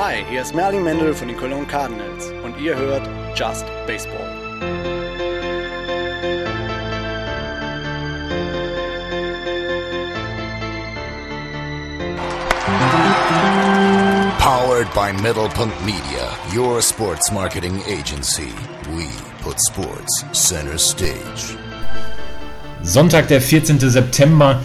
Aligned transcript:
Hi, 0.00 0.24
hier 0.30 0.42
ist 0.42 0.54
Merlin 0.54 0.84
Mendel 0.84 1.12
von 1.12 1.26
den 1.26 1.36
Cologne 1.36 1.66
Cardinals 1.66 2.30
und 2.44 2.56
ihr 2.60 2.76
hört 2.76 3.02
Just 3.36 3.66
Baseball. 3.84 4.30
Powered 14.38 14.86
by 14.94 15.12
Middlepunkt 15.20 15.74
Media, 15.84 16.30
your 16.54 16.80
sports 16.80 17.32
marketing 17.32 17.82
agency. 17.88 18.52
We 18.94 19.08
put 19.42 19.56
sports 19.60 20.24
center 20.32 20.78
stage. 20.78 21.56
Sonntag, 22.84 23.26
der 23.26 23.40
14. 23.40 23.80
September. 23.80 24.60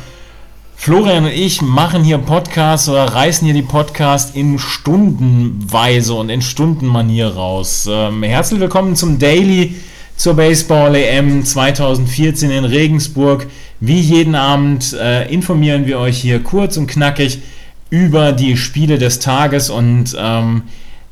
Florian 0.83 1.23
und 1.23 1.31
ich 1.31 1.61
machen 1.61 2.03
hier 2.03 2.17
Podcasts 2.17 2.89
oder 2.89 3.05
reißen 3.05 3.45
hier 3.45 3.53
die 3.53 3.61
Podcasts 3.61 4.35
in 4.35 4.59
Stundenweise 4.59 6.13
und 6.13 6.27
in 6.27 6.41
Stundenmanier 6.41 7.29
raus. 7.29 7.87
Ähm, 7.89 8.21
herzlich 8.21 8.59
willkommen 8.59 8.97
zum 8.97 9.17
Daily 9.17 9.75
zur 10.17 10.33
Baseball 10.33 10.93
EM 10.95 11.45
2014 11.45 12.51
in 12.51 12.65
Regensburg. 12.65 13.47
Wie 13.79 14.01
jeden 14.01 14.35
Abend 14.35 14.91
äh, 14.91 15.31
informieren 15.31 15.85
wir 15.85 15.99
euch 15.99 16.17
hier 16.17 16.43
kurz 16.43 16.75
und 16.75 16.87
knackig 16.87 17.39
über 17.89 18.33
die 18.33 18.57
Spiele 18.57 18.97
des 18.97 19.19
Tages 19.19 19.69
und 19.69 20.13
ähm, 20.19 20.63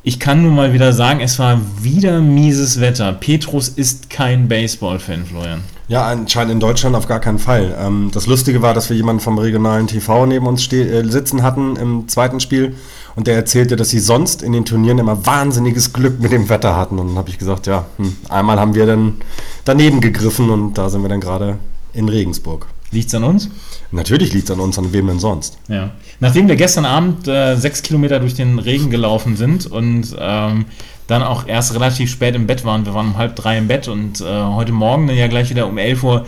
ich 0.04 0.18
kann 0.18 0.42
nun 0.42 0.54
mal 0.54 0.72
wieder 0.72 0.92
sagen, 0.92 1.20
es 1.20 1.38
war 1.38 1.60
wieder 1.80 2.20
mieses 2.20 2.80
Wetter. 2.80 3.12
Petrus 3.12 3.68
ist 3.68 4.10
kein 4.10 4.48
Baseball-Fan, 4.48 5.26
Florian. 5.26 5.60
Ja, 5.86 6.06
anscheinend 6.06 6.52
in 6.52 6.60
Deutschland 6.60 6.96
auf 6.96 7.06
gar 7.06 7.20
keinen 7.20 7.38
Fall. 7.38 7.76
Ähm, 7.78 8.10
das 8.12 8.26
Lustige 8.26 8.62
war, 8.62 8.74
dass 8.74 8.88
wir 8.88 8.96
jemanden 8.96 9.20
vom 9.20 9.38
regionalen 9.38 9.86
TV 9.86 10.26
neben 10.26 10.46
uns 10.46 10.72
äh, 10.72 11.02
sitzen 11.04 11.42
hatten 11.42 11.76
im 11.76 12.08
zweiten 12.08 12.40
Spiel 12.40 12.74
und 13.14 13.26
der 13.26 13.36
erzählte, 13.36 13.76
dass 13.76 13.90
sie 13.90 14.00
sonst 14.00 14.42
in 14.42 14.52
den 14.52 14.64
Turnieren 14.64 14.98
immer 14.98 15.24
wahnsinniges 15.24 15.92
Glück 15.92 16.18
mit 16.18 16.32
dem 16.32 16.48
Wetter 16.48 16.76
hatten. 16.76 16.98
Und 16.98 17.08
dann 17.08 17.16
habe 17.18 17.30
ich 17.30 17.38
gesagt, 17.38 17.66
ja, 17.66 17.84
hm, 17.98 18.16
einmal 18.28 18.58
haben 18.58 18.74
wir 18.74 18.86
dann 18.86 19.20
daneben 19.64 20.00
gegriffen 20.00 20.50
und 20.50 20.78
da 20.78 20.88
sind 20.88 21.02
wir 21.02 21.10
dann 21.10 21.20
gerade 21.20 21.58
in 21.92 22.08
Regensburg. 22.08 22.66
Liegt's 22.92 23.14
an 23.14 23.24
uns? 23.24 23.48
Natürlich 23.90 24.32
liegt 24.34 24.44
es 24.44 24.50
an 24.50 24.60
uns, 24.60 24.78
an 24.78 24.92
wem 24.92 25.06
denn 25.06 25.18
sonst? 25.18 25.58
Ja. 25.68 25.90
Nachdem 26.20 26.46
wir 26.46 26.56
gestern 26.56 26.84
Abend 26.84 27.26
äh, 27.26 27.56
sechs 27.56 27.82
Kilometer 27.82 28.20
durch 28.20 28.34
den 28.34 28.58
Regen 28.58 28.90
gelaufen 28.90 29.36
sind 29.36 29.66
und 29.66 30.14
ähm, 30.18 30.66
dann 31.06 31.22
auch 31.22 31.46
erst 31.48 31.74
relativ 31.74 32.10
spät 32.10 32.34
im 32.34 32.46
Bett 32.46 32.64
waren, 32.64 32.84
wir 32.84 32.94
waren 32.94 33.08
um 33.08 33.16
halb 33.16 33.34
drei 33.34 33.58
im 33.58 33.66
Bett 33.66 33.88
und 33.88 34.20
äh, 34.20 34.24
heute 34.24 34.72
Morgen 34.72 35.06
dann 35.06 35.16
ja 35.16 35.26
gleich 35.26 35.50
wieder 35.50 35.66
um 35.66 35.78
11 35.78 36.04
Uhr 36.04 36.26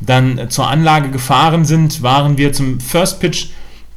dann 0.00 0.38
äh, 0.38 0.48
zur 0.48 0.68
Anlage 0.68 1.10
gefahren 1.10 1.64
sind, 1.64 2.02
waren 2.02 2.38
wir 2.38 2.52
zum 2.52 2.80
First 2.80 3.20
Pitch 3.20 3.48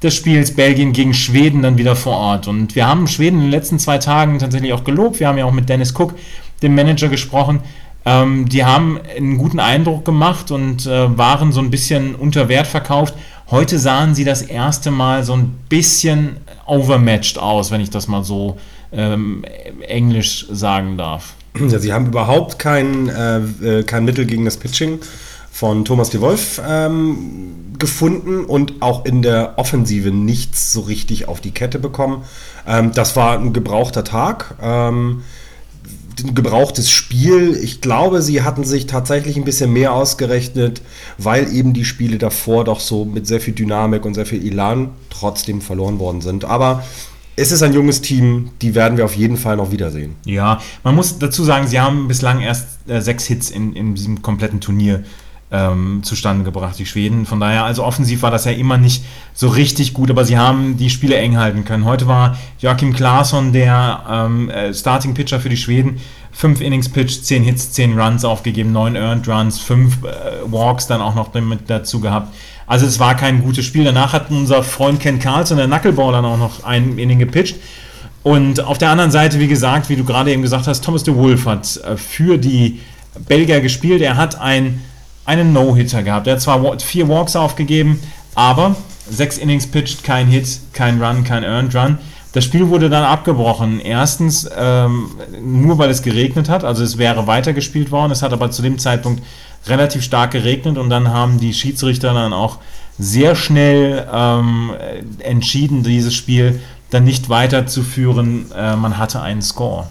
des 0.03 0.15
Spiels 0.15 0.55
Belgien 0.55 0.93
gegen 0.93 1.13
Schweden 1.13 1.61
dann 1.61 1.77
wieder 1.77 1.95
vor 1.95 2.15
Ort. 2.15 2.47
Und 2.47 2.75
wir 2.75 2.87
haben 2.87 3.07
Schweden 3.07 3.37
in 3.37 3.43
den 3.43 3.51
letzten 3.51 3.79
zwei 3.79 3.97
Tagen 3.97 4.39
tatsächlich 4.39 4.73
auch 4.73 4.83
gelobt. 4.83 5.19
Wir 5.19 5.27
haben 5.27 5.37
ja 5.37 5.45
auch 5.45 5.51
mit 5.51 5.67
Dennis 5.67 5.93
Cook, 5.97 6.15
dem 6.61 6.75
Manager, 6.75 7.09
gesprochen. 7.09 7.61
Ähm, 8.09 8.49
die 8.49 8.65
haben 8.65 8.99
einen 9.15 9.37
guten 9.37 9.59
Eindruck 9.59 10.03
gemacht 10.03 10.49
und 10.49 10.87
äh, 10.87 11.15
waren 11.15 11.51
so 11.51 11.61
ein 11.61 11.69
bisschen 11.69 12.15
unter 12.15 12.49
Wert 12.49 12.65
verkauft. 12.65 13.13
Heute 13.51 13.77
sahen 13.77 14.15
sie 14.15 14.23
das 14.23 14.41
erste 14.41 14.89
Mal 14.89 15.23
so 15.23 15.33
ein 15.33 15.53
bisschen 15.69 16.37
overmatched 16.65 17.37
aus, 17.37 17.69
wenn 17.69 17.81
ich 17.81 17.91
das 17.91 18.07
mal 18.07 18.23
so 18.23 18.57
ähm, 18.91 19.43
englisch 19.87 20.47
sagen 20.51 20.97
darf. 20.97 21.33
Ja, 21.59 21.77
sie 21.77 21.93
haben 21.93 22.07
überhaupt 22.07 22.57
kein, 22.57 23.09
äh, 23.09 23.37
äh 23.37 23.83
kein 23.83 24.05
Mittel 24.05 24.25
gegen 24.25 24.45
das 24.45 24.57
Pitching 24.57 24.99
von 25.51 25.85
Thomas 25.85 26.09
de 26.09 26.21
Wolf 26.21 26.59
ähm, 26.67 27.75
gefunden 27.77 28.45
und 28.45 28.81
auch 28.81 29.05
in 29.05 29.21
der 29.21 29.53
Offensive 29.57 30.09
nichts 30.09 30.71
so 30.71 30.81
richtig 30.81 31.27
auf 31.27 31.41
die 31.41 31.51
Kette 31.51 31.77
bekommen. 31.77 32.23
Ähm, 32.67 32.91
das 32.93 33.15
war 33.15 33.37
ein 33.37 33.53
gebrauchter 33.53 34.03
Tag. 34.03 34.55
Ähm, 34.61 35.23
gebrauchtes 36.23 36.89
Spiel. 36.89 37.57
Ich 37.61 37.81
glaube, 37.81 38.21
sie 38.21 38.41
hatten 38.43 38.63
sich 38.63 38.87
tatsächlich 38.87 39.37
ein 39.37 39.43
bisschen 39.43 39.71
mehr 39.73 39.93
ausgerechnet, 39.93 40.81
weil 41.17 41.51
eben 41.53 41.73
die 41.73 41.85
Spiele 41.85 42.17
davor 42.17 42.63
doch 42.63 42.79
so 42.79 43.05
mit 43.05 43.27
sehr 43.27 43.41
viel 43.41 43.53
Dynamik 43.53 44.05
und 44.05 44.13
sehr 44.13 44.25
viel 44.25 44.45
Elan 44.45 44.89
trotzdem 45.09 45.61
verloren 45.61 45.99
worden 45.99 46.21
sind. 46.21 46.45
Aber 46.45 46.83
es 47.35 47.51
ist 47.51 47.63
ein 47.63 47.73
junges 47.73 48.01
Team, 48.01 48.49
die 48.61 48.75
werden 48.75 48.97
wir 48.97 49.05
auf 49.05 49.15
jeden 49.15 49.37
Fall 49.37 49.55
noch 49.55 49.71
wiedersehen. 49.71 50.15
Ja, 50.25 50.61
man 50.83 50.95
muss 50.95 51.19
dazu 51.19 51.43
sagen, 51.43 51.67
sie 51.67 51.79
haben 51.79 52.07
bislang 52.07 52.41
erst 52.41 52.67
äh, 52.87 53.01
sechs 53.01 53.25
Hits 53.25 53.49
in, 53.49 53.73
in 53.73 53.95
diesem 53.95 54.21
kompletten 54.21 54.59
Turnier 54.59 55.03
ähm, 55.51 56.01
zustande 56.03 56.43
gebracht, 56.43 56.77
die 56.77 56.85
Schweden. 56.85 57.25
Von 57.25 57.39
daher, 57.39 57.63
also 57.63 57.83
offensiv 57.83 58.21
war 58.21 58.31
das 58.31 58.45
ja 58.45 58.51
immer 58.51 58.77
nicht 58.77 59.03
so 59.33 59.47
richtig 59.47 59.93
gut, 59.93 60.11
aber 60.11 60.23
sie 60.25 60.37
haben 60.37 60.77
die 60.77 60.89
Spiele 60.89 61.15
eng 61.15 61.37
halten 61.37 61.65
können. 61.65 61.85
Heute 61.85 62.07
war 62.07 62.37
Joachim 62.59 62.93
Klaasson 62.93 63.51
der 63.51 64.03
ähm, 64.09 64.49
äh, 64.49 64.73
Starting 64.73 65.13
Pitcher 65.13 65.39
für 65.39 65.49
die 65.49 65.57
Schweden. 65.57 65.99
Fünf 66.31 66.61
Innings 66.61 66.89
pitched, 66.89 67.25
zehn 67.25 67.43
Hits, 67.43 67.71
zehn 67.71 67.99
Runs 67.99 68.23
aufgegeben, 68.23 68.71
neun 68.71 68.95
Earned 68.95 69.27
Runs, 69.27 69.59
fünf 69.59 69.97
äh, 70.03 70.51
Walks 70.51 70.85
dann 70.85 71.01
auch 71.01 71.15
noch 71.15 71.33
mit 71.33 71.69
dazu 71.69 71.99
gehabt. 71.99 72.33
Also 72.67 72.85
es 72.85 72.99
war 72.99 73.15
kein 73.15 73.41
gutes 73.41 73.65
Spiel. 73.65 73.83
Danach 73.83 74.13
hat 74.13 74.29
unser 74.29 74.61
Freund 74.61 74.99
Ken 74.99 75.17
Carlson, 75.17 75.57
der 75.57 75.65
Knuckleballer, 75.65 76.23
auch 76.23 76.37
noch 76.37 76.63
ein 76.63 76.99
Inning 76.99 77.17
gepitcht. 77.17 77.55
Und 78.21 78.63
auf 78.63 78.77
der 78.77 78.91
anderen 78.91 79.09
Seite, 79.09 79.39
wie 79.39 79.47
gesagt, 79.47 79.89
wie 79.89 79.95
du 79.95 80.03
gerade 80.03 80.31
eben 80.31 80.43
gesagt 80.43 80.67
hast, 80.67 80.83
Thomas 80.83 81.03
de 81.03 81.15
Wolf 81.15 81.47
hat 81.47 81.77
äh, 81.77 81.97
für 81.97 82.37
die 82.37 82.79
Belgier 83.27 83.59
gespielt. 83.59 84.03
Er 84.03 84.17
hat 84.17 84.39
ein 84.39 84.81
einen 85.29 85.53
No-Hitter 85.53 86.01
gehabt. 86.01 86.27
Er 86.27 86.33
hat 86.33 86.41
zwar 86.41 86.79
vier 86.79 87.07
Walks 87.07 87.35
aufgegeben, 87.35 88.01
aber 88.33 88.75
sechs 89.09 89.37
Innings 89.37 89.67
pitched, 89.67 90.03
kein 90.03 90.27
Hit, 90.27 90.59
kein 90.73 91.01
Run, 91.01 91.23
kein 91.23 91.43
Earned 91.43 91.75
Run. 91.75 91.97
Das 92.33 92.43
Spiel 92.43 92.69
wurde 92.69 92.89
dann 92.89 93.03
abgebrochen. 93.03 93.79
Erstens 93.79 94.49
ähm, 94.55 95.11
nur, 95.41 95.77
weil 95.77 95.89
es 95.89 96.01
geregnet 96.01 96.49
hat. 96.49 96.63
Also 96.63 96.83
es 96.83 96.97
wäre 96.97 97.27
weitergespielt 97.27 97.91
worden. 97.91 98.11
Es 98.11 98.21
hat 98.21 98.33
aber 98.33 98.51
zu 98.51 98.61
dem 98.61 98.77
Zeitpunkt 98.77 99.23
relativ 99.67 100.03
stark 100.03 100.31
geregnet 100.31 100.77
und 100.77 100.89
dann 100.89 101.09
haben 101.09 101.39
die 101.39 101.53
Schiedsrichter 101.53 102.13
dann 102.13 102.33
auch 102.33 102.57
sehr 102.97 103.35
schnell 103.35 104.07
ähm, 104.11 104.71
entschieden, 105.19 105.83
dieses 105.83 106.13
Spiel 106.13 106.59
dann 106.89 107.03
nicht 107.03 107.29
weiterzuführen. 107.29 108.51
Äh, 108.55 108.75
man 108.75 108.97
hatte 108.97 109.21
einen 109.21 109.41
Score. 109.41 109.87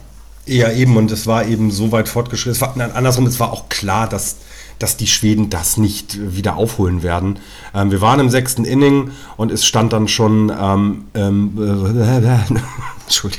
Ja, 0.49 0.73
eben. 0.73 0.97
Und 0.97 1.11
es 1.11 1.27
war 1.27 1.47
eben 1.47 1.71
so 1.71 1.93
weit 1.93 2.09
fortgeschritten. 2.09 2.53
Es 2.53 2.61
war, 2.61 2.73
nein, 2.77 2.93
andersrum, 2.93 3.27
es 3.27 3.39
war 3.39 3.53
auch 3.53 3.69
klar, 3.69 4.09
dass 4.09 4.37
dass 4.79 4.97
die 4.97 5.07
Schweden 5.07 5.51
das 5.51 5.77
nicht 5.77 6.19
wieder 6.37 6.57
aufholen 6.57 7.03
werden. 7.03 7.39
Ähm, 7.75 7.91
wir 7.91 8.01
waren 8.01 8.21
im 8.21 8.31
sechsten 8.31 8.65
Inning 8.65 9.11
und 9.37 9.51
es 9.51 9.67
stand 9.67 9.93
dann 9.93 10.09
schon 10.09 10.53
ähm, 10.57 11.07
ähm, 11.15 11.53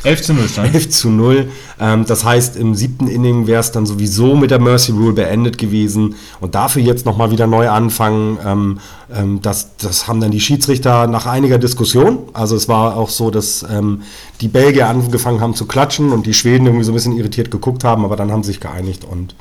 äh, 0.03 0.09
11 0.09 0.21
zu 0.21 0.33
0 0.33 0.47
stand. 0.49 0.73
11 0.73 0.89
zu 0.89 1.09
0. 1.09 1.51
Ähm, 1.79 2.05
das 2.05 2.23
heißt, 2.23 2.55
im 2.55 2.75
siebten 2.75 3.07
Inning 3.07 3.47
wäre 3.47 3.59
es 3.59 3.71
dann 3.71 3.85
sowieso 3.85 4.35
mit 4.35 4.51
der 4.51 4.59
Mercy 4.59 4.91
Rule 4.91 5.13
beendet 5.13 5.57
gewesen 5.57 6.15
und 6.39 6.55
dafür 6.55 6.81
jetzt 6.81 7.05
nochmal 7.05 7.31
wieder 7.31 7.47
neu 7.47 7.69
anfangen. 7.69 8.37
Ähm, 8.45 8.79
ähm, 9.13 9.41
das, 9.41 9.75
das 9.77 10.07
haben 10.07 10.21
dann 10.21 10.31
die 10.31 10.39
Schiedsrichter 10.39 11.07
nach 11.07 11.25
einiger 11.25 11.57
Diskussion. 11.57 12.19
Also 12.33 12.55
es 12.55 12.67
war 12.67 12.95
auch 12.95 13.09
so, 13.09 13.31
dass 13.31 13.65
ähm, 13.69 14.03
die 14.41 14.47
Belgier 14.47 14.87
angefangen 14.87 15.41
haben 15.41 15.55
zu 15.55 15.65
klatschen 15.65 16.11
und 16.11 16.25
die 16.25 16.33
Schweden 16.33 16.65
irgendwie 16.65 16.85
so 16.85 16.91
ein 16.91 16.95
bisschen 16.95 17.17
irritiert 17.17 17.51
geguckt 17.51 17.83
haben, 17.83 18.05
aber 18.05 18.15
dann 18.15 18.31
haben 18.31 18.43
sie 18.43 18.51
sich 18.51 18.59
geeinigt 18.59 19.05
und 19.09 19.35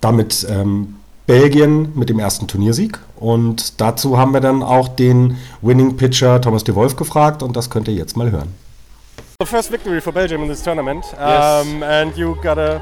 damit 0.00 0.46
ähm, 0.50 0.96
Belgien 1.26 1.92
mit 1.94 2.08
dem 2.08 2.18
ersten 2.18 2.46
Turniersieg. 2.46 2.98
Und 3.16 3.80
dazu 3.80 4.18
haben 4.18 4.32
wir 4.32 4.40
dann 4.40 4.62
auch 4.62 4.88
den 4.88 5.36
Winning 5.60 5.96
Pitcher 5.96 6.40
Thomas 6.40 6.64
de 6.64 6.74
Wolf 6.74 6.96
gefragt 6.96 7.42
und 7.42 7.56
das 7.56 7.70
könnt 7.70 7.88
ihr 7.88 7.94
jetzt 7.94 8.16
mal 8.16 8.30
hören. 8.30 8.48
The 9.42 9.46
first 9.46 9.70
victory 9.70 10.00
for 10.00 10.12
Belgium 10.12 10.42
in 10.42 10.46
this 10.46 10.62
tournament, 10.62 11.04
yes. 11.04 11.66
um, 11.66 11.82
and 11.82 12.16
you 12.16 12.38
got 12.44 12.58
a 12.58 12.80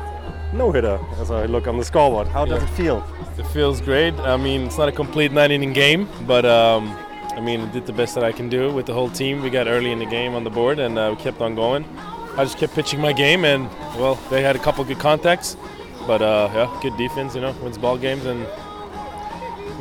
no-hitter 0.53 1.01
as 1.19 1.31
I 1.31 1.47
look 1.47 1.67
on 1.67 1.79
the 1.79 1.85
scoreboard. 1.87 2.29
How 2.29 2.45
does 2.45 2.63
yeah. 2.63 2.69
it 2.69 2.77
feel? 2.77 3.05
It 3.39 3.47
feels 3.47 3.81
great. 3.81 4.13
I 4.17 4.37
mean, 4.37 4.67
it's 4.67 4.77
not 4.77 4.87
a 4.87 4.93
complete 4.93 5.33
nine-inning 5.33 5.73
game, 5.73 6.07
but 6.27 6.45
um, 6.45 6.95
I 7.35 7.41
mean, 7.41 7.63
I 7.63 7.73
did 7.73 7.87
the 7.87 7.95
best 7.95 8.15
that 8.15 8.25
I 8.25 8.33
can 8.33 8.51
do 8.51 8.71
with 8.71 8.85
the 8.85 8.93
whole 8.93 9.09
team. 9.09 9.41
We 9.41 9.49
got 9.49 9.69
early 9.69 9.91
in 9.91 9.99
the 9.99 10.05
game 10.05 10.35
on 10.35 10.45
the 10.45 10.51
board, 10.51 10.79
and 10.79 10.99
uh, 10.99 11.15
we 11.17 11.23
kept 11.23 11.41
on 11.41 11.55
going. 11.55 11.87
I 12.37 12.45
just 12.45 12.59
kept 12.59 12.75
pitching 12.75 13.01
my 13.01 13.15
game, 13.15 13.47
and 13.47 13.67
well, 13.97 14.17
they 14.29 14.43
had 14.43 14.55
a 14.55 14.59
couple 14.59 14.85
good 14.85 14.99
contacts. 14.99 15.57
But 16.07 16.21
uh, 16.21 16.51
yeah, 16.53 16.81
good 16.83 16.97
defense, 16.99 17.35
you 17.35 17.41
know, 17.41 17.53
wins 17.63 17.79
ball 17.79 17.97
games, 17.97 18.27
and 18.27 18.47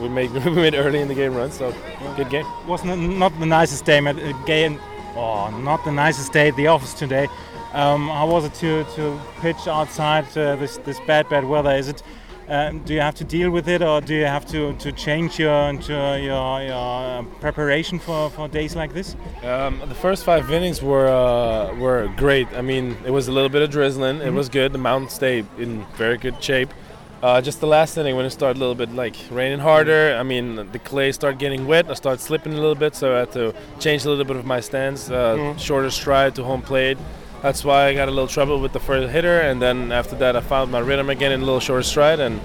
we 0.01 0.07
made 0.07 0.31
we 0.45 0.51
made 0.51 0.75
early 0.75 1.01
in 1.01 1.09
the 1.09 1.15
game 1.15 1.35
run, 1.35 1.51
so 1.51 1.75
good 2.15 2.29
game. 2.29 2.45
Was 2.67 2.85
not, 2.85 2.97
not 2.97 3.37
the 3.37 3.45
nicest 3.45 3.83
day, 3.83 3.99
uh, 3.99 4.13
game, 4.45 4.79
oh, 5.15 5.49
not 5.61 5.83
the 5.85 5.91
nicest 5.91 6.33
day 6.33 6.49
at 6.49 6.55
the 6.55 6.67
office 6.67 6.93
today. 6.93 7.27
Um, 7.73 8.07
how 8.07 8.27
was 8.27 8.45
it 8.45 8.53
to, 8.55 8.83
to 8.95 9.19
pitch 9.41 9.67
outside 9.67 10.25
uh, 10.37 10.55
this 10.55 10.77
this 10.77 10.99
bad 11.01 11.29
bad 11.29 11.45
weather? 11.45 11.71
Is 11.71 11.87
it 11.87 12.03
um, 12.49 12.79
do 12.79 12.95
you 12.95 13.01
have 13.01 13.13
to 13.15 13.23
deal 13.23 13.51
with 13.51 13.69
it, 13.69 13.83
or 13.83 14.01
do 14.01 14.15
you 14.15 14.25
have 14.25 14.43
to, 14.47 14.73
to 14.77 14.91
change 14.91 15.37
your 15.37 15.71
your, 15.73 16.17
your, 16.17 16.63
your 16.63 17.23
preparation 17.39 17.99
for, 17.99 18.31
for 18.31 18.47
days 18.47 18.75
like 18.75 18.91
this? 18.91 19.15
Um, 19.43 19.79
the 19.87 19.93
first 19.93 20.23
five 20.23 20.51
innings 20.51 20.81
were 20.81 21.07
uh, 21.07 21.75
were 21.75 22.11
great. 22.17 22.47
I 22.53 22.61
mean, 22.61 22.97
it 23.05 23.11
was 23.11 23.27
a 23.27 23.31
little 23.31 23.49
bit 23.49 23.61
of 23.61 23.69
drizzling. 23.69 24.15
Mm 24.15 24.21
-hmm. 24.21 24.21
It 24.21 24.27
mm-hmm. 24.27 24.37
was 24.37 24.49
good. 24.49 24.71
The 24.71 24.79
mountain 24.79 25.09
stayed 25.09 25.45
in 25.59 25.85
very 25.97 26.17
good 26.17 26.43
shape. 26.43 26.73
Uh, 27.21 27.41
just 27.41 27.59
the 27.59 27.67
last 27.67 27.97
inning 27.97 28.15
when 28.15 28.25
it 28.25 28.29
started 28.29 28.57
a 28.57 28.61
little 28.61 28.75
bit 28.75 28.93
like 28.93 29.15
raining 29.29 29.59
harder. 29.59 30.15
I 30.17 30.23
mean, 30.23 30.71
the 30.71 30.79
clay 30.79 31.11
started 31.11 31.37
getting 31.37 31.67
wet. 31.67 31.89
I 31.89 31.93
started 31.93 32.21
slipping 32.21 32.53
a 32.53 32.55
little 32.55 32.75
bit, 32.75 32.95
so 32.95 33.15
I 33.15 33.19
had 33.19 33.31
to 33.33 33.53
change 33.79 34.05
a 34.05 34.09
little 34.09 34.23
bit 34.23 34.37
of 34.37 34.45
my 34.45 34.61
stance. 34.61 35.09
Uh, 35.09 35.15
mm 35.15 35.39
-hmm. 35.39 35.59
Shorter 35.59 35.91
stride 35.91 36.31
to 36.35 36.43
home 36.43 36.61
plate. 36.61 36.97
That's 37.41 37.63
why 37.63 37.89
I 37.89 37.95
got 37.95 38.07
a 38.07 38.11
little 38.11 38.27
trouble 38.27 38.59
with 38.61 38.71
the 38.71 38.79
first 38.79 39.13
hitter, 39.13 39.49
and 39.49 39.61
then 39.61 39.91
after 39.91 40.17
that 40.17 40.35
I 40.35 40.41
found 40.41 40.71
my 40.71 40.79
rhythm 40.79 41.09
again 41.09 41.31
in 41.31 41.41
a 41.41 41.45
little 41.45 41.61
short 41.61 41.85
stride, 41.85 42.23
and 42.25 42.35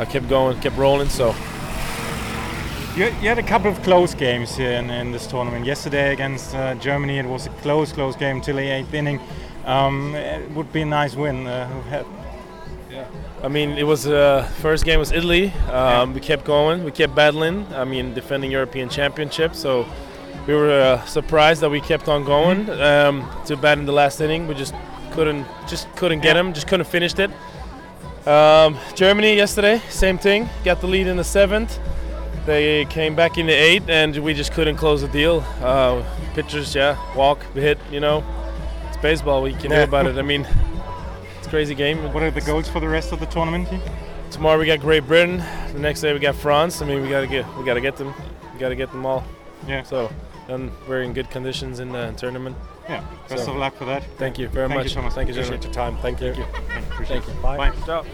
I 0.00 0.04
kept 0.04 0.28
going, 0.28 0.60
kept 0.60 0.76
rolling. 0.78 1.10
So 1.10 1.34
You, 2.96 3.06
you 3.20 3.28
had 3.28 3.38
a 3.38 3.42
couple 3.42 3.68
of 3.70 3.82
close 3.82 4.14
games 4.14 4.56
here 4.56 4.78
in, 4.78 4.88
in 4.88 5.10
this 5.10 5.26
tournament. 5.26 5.66
Yesterday 5.66 6.12
against 6.12 6.54
uh, 6.54 6.74
Germany, 6.74 7.18
it 7.18 7.26
was 7.26 7.46
a 7.46 7.50
close, 7.62 7.92
close 7.92 8.16
game 8.16 8.40
till 8.40 8.54
the 8.54 8.70
eighth 8.70 8.94
inning. 8.94 9.20
Um, 9.66 10.14
it 10.14 10.48
would 10.54 10.72
be 10.72 10.82
a 10.82 10.84
nice 10.84 11.16
win. 11.16 11.46
Uh, 11.46 11.66
who 11.66 11.80
had- 11.90 12.06
I 13.44 13.48
mean, 13.48 13.76
it 13.76 13.86
was 13.86 14.06
uh, 14.06 14.48
first 14.62 14.86
game 14.86 14.98
was 14.98 15.12
Italy. 15.12 15.52
Um, 15.70 16.14
We 16.14 16.20
kept 16.20 16.46
going, 16.46 16.82
we 16.82 16.90
kept 16.90 17.14
battling. 17.14 17.66
I 17.74 17.84
mean, 17.84 18.14
defending 18.14 18.50
European 18.50 18.88
Championship. 18.88 19.54
So 19.54 19.86
we 20.46 20.54
were 20.54 20.70
uh, 20.70 21.04
surprised 21.04 21.60
that 21.60 21.68
we 21.70 21.82
kept 21.82 22.08
on 22.08 22.24
going. 22.24 22.70
Um, 22.70 23.28
to 23.44 23.56
bat 23.56 23.76
in 23.78 23.84
the 23.84 23.92
last 23.92 24.20
inning, 24.22 24.48
we 24.48 24.54
just 24.54 24.74
couldn't, 25.12 25.46
just 25.68 25.94
couldn't 25.96 26.20
get 26.20 26.36
him, 26.38 26.54
just 26.54 26.66
couldn't 26.66 26.86
finish 26.86 27.14
it. 27.18 27.30
Um, 28.26 28.78
Germany 28.94 29.36
yesterday, 29.36 29.82
same 29.90 30.16
thing. 30.16 30.48
Got 30.64 30.80
the 30.80 30.86
lead 30.86 31.06
in 31.06 31.18
the 31.18 31.24
seventh. 31.24 31.78
They 32.46 32.86
came 32.86 33.14
back 33.14 33.36
in 33.36 33.46
the 33.46 33.52
eighth, 33.52 33.90
and 33.90 34.16
we 34.16 34.32
just 34.32 34.52
couldn't 34.52 34.76
close 34.76 35.02
the 35.02 35.08
deal. 35.08 35.44
Uh, 35.60 36.02
pitchers, 36.32 36.74
yeah, 36.74 36.96
walk, 37.14 37.42
hit. 37.52 37.78
You 37.90 38.00
know, 38.00 38.24
it's 38.88 38.96
baseball. 39.02 39.46
You 39.46 39.56
can 39.56 39.70
do 39.70 39.82
about 39.82 40.06
it? 40.06 40.16
I 40.16 40.22
mean, 40.22 40.46
crazy 41.54 41.76
game. 41.76 42.12
what 42.12 42.20
are 42.20 42.32
the 42.32 42.40
goals 42.40 42.68
for 42.68 42.80
the 42.80 42.88
rest 42.88 43.12
of 43.12 43.20
the 43.20 43.26
tournament? 43.26 43.68
here? 43.68 43.80
Tomorrow 44.32 44.58
we 44.58 44.66
got 44.66 44.80
Great 44.80 45.06
Britain. 45.06 45.40
The 45.72 45.78
next 45.78 46.00
day 46.00 46.12
we 46.12 46.18
got 46.18 46.34
France. 46.34 46.82
I 46.82 46.84
mean, 46.84 47.00
we 47.00 47.08
gotta 47.08 47.28
get 47.28 47.46
we 47.56 47.64
gotta 47.64 47.80
get 47.80 47.94
them. 47.96 48.12
We 48.52 48.58
gotta 48.58 48.74
get 48.74 48.90
them 48.90 49.06
all. 49.06 49.22
Yeah. 49.68 49.84
So 49.84 50.10
then 50.48 50.72
we're 50.88 51.02
in 51.02 51.12
good 51.12 51.30
conditions 51.30 51.78
in 51.78 51.92
the 51.92 52.12
tournament. 52.16 52.56
Yeah. 52.88 53.04
Best 53.28 53.44
So- 53.44 53.52
of 53.52 53.58
luck 53.58 53.76
for 53.76 53.84
that. 53.84 54.02
Thank 54.18 54.36
you 54.36 54.48
very 54.48 54.66
Thank 54.66 54.80
much. 54.80 54.88
you, 54.88 54.96
Thomas. 54.96 55.14
Thank 55.14 55.28
you, 55.28 55.34
Appreciate 55.34 55.62
your 55.62 55.72
time. 55.72 55.96
Thank 56.02 56.20
you. 56.20 56.34
Thank 57.06 57.24
you. 57.28 57.34
Bye. 57.40 57.56
Bye. 57.56 57.72
Ciao. 57.84 58.04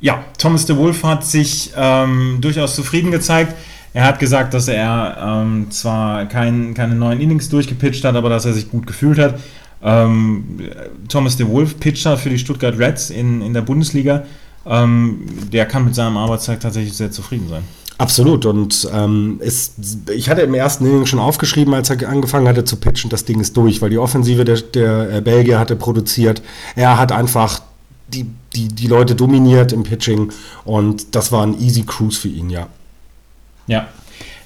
Ja, 0.00 0.24
Thomas 0.38 0.64
de 0.64 0.76
Wolf 0.76 1.04
hat 1.04 1.26
sich 1.26 1.74
ähm, 1.76 2.38
durchaus 2.40 2.74
zufrieden 2.76 3.10
gezeigt. 3.10 3.54
Er 3.92 4.04
hat 4.04 4.18
gesagt, 4.20 4.54
dass 4.54 4.68
er 4.68 5.18
ähm, 5.20 5.70
zwar 5.70 6.24
kein, 6.26 6.72
keine 6.72 6.94
neuen 6.94 7.20
Innings 7.20 7.50
durchgepitcht 7.50 8.04
hat, 8.04 8.14
aber 8.14 8.30
dass 8.30 8.46
er 8.46 8.54
sich 8.54 8.70
gut 8.70 8.86
gefühlt 8.86 9.18
hat. 9.18 9.38
Ähm, 9.82 10.60
Thomas 11.08 11.36
de 11.36 11.48
Wolf, 11.48 11.78
Pitcher 11.80 12.16
für 12.16 12.30
die 12.30 12.38
Stuttgart 12.38 12.78
Reds 12.78 13.10
in, 13.10 13.40
in 13.40 13.54
der 13.54 13.62
Bundesliga, 13.62 14.24
ähm, 14.66 15.20
der 15.52 15.66
kann 15.66 15.84
mit 15.84 15.94
seinem 15.94 16.16
Arbeitstag 16.16 16.60
tatsächlich 16.60 16.94
sehr 16.94 17.10
zufrieden 17.10 17.48
sein. 17.48 17.62
Absolut. 18.00 18.46
Und 18.46 18.88
ähm, 18.94 19.40
es, 19.42 19.74
ich 20.14 20.30
hatte 20.30 20.40
im 20.40 20.54
ersten 20.54 20.86
Inning 20.86 21.04
schon 21.04 21.18
aufgeschrieben, 21.18 21.74
als 21.74 21.90
er 21.90 22.08
angefangen 22.08 22.48
hatte 22.48 22.64
zu 22.64 22.76
pitchen, 22.76 23.10
das 23.10 23.26
Ding 23.26 23.40
ist 23.40 23.54
durch, 23.56 23.82
weil 23.82 23.90
die 23.90 23.98
Offensive 23.98 24.44
der, 24.44 24.56
der 24.56 25.16
äh, 25.16 25.20
Belgier 25.20 25.58
hatte 25.58 25.76
produziert. 25.76 26.40
Er 26.76 26.98
hat 26.98 27.12
einfach 27.12 27.60
die, 28.08 28.26
die, 28.54 28.68
die 28.68 28.86
Leute 28.86 29.14
dominiert 29.14 29.72
im 29.72 29.82
Pitching 29.82 30.32
und 30.64 31.14
das 31.14 31.30
war 31.30 31.46
ein 31.46 31.60
easy 31.60 31.82
Cruise 31.82 32.18
für 32.18 32.28
ihn, 32.28 32.48
ja. 32.48 32.68
Ja, 33.66 33.86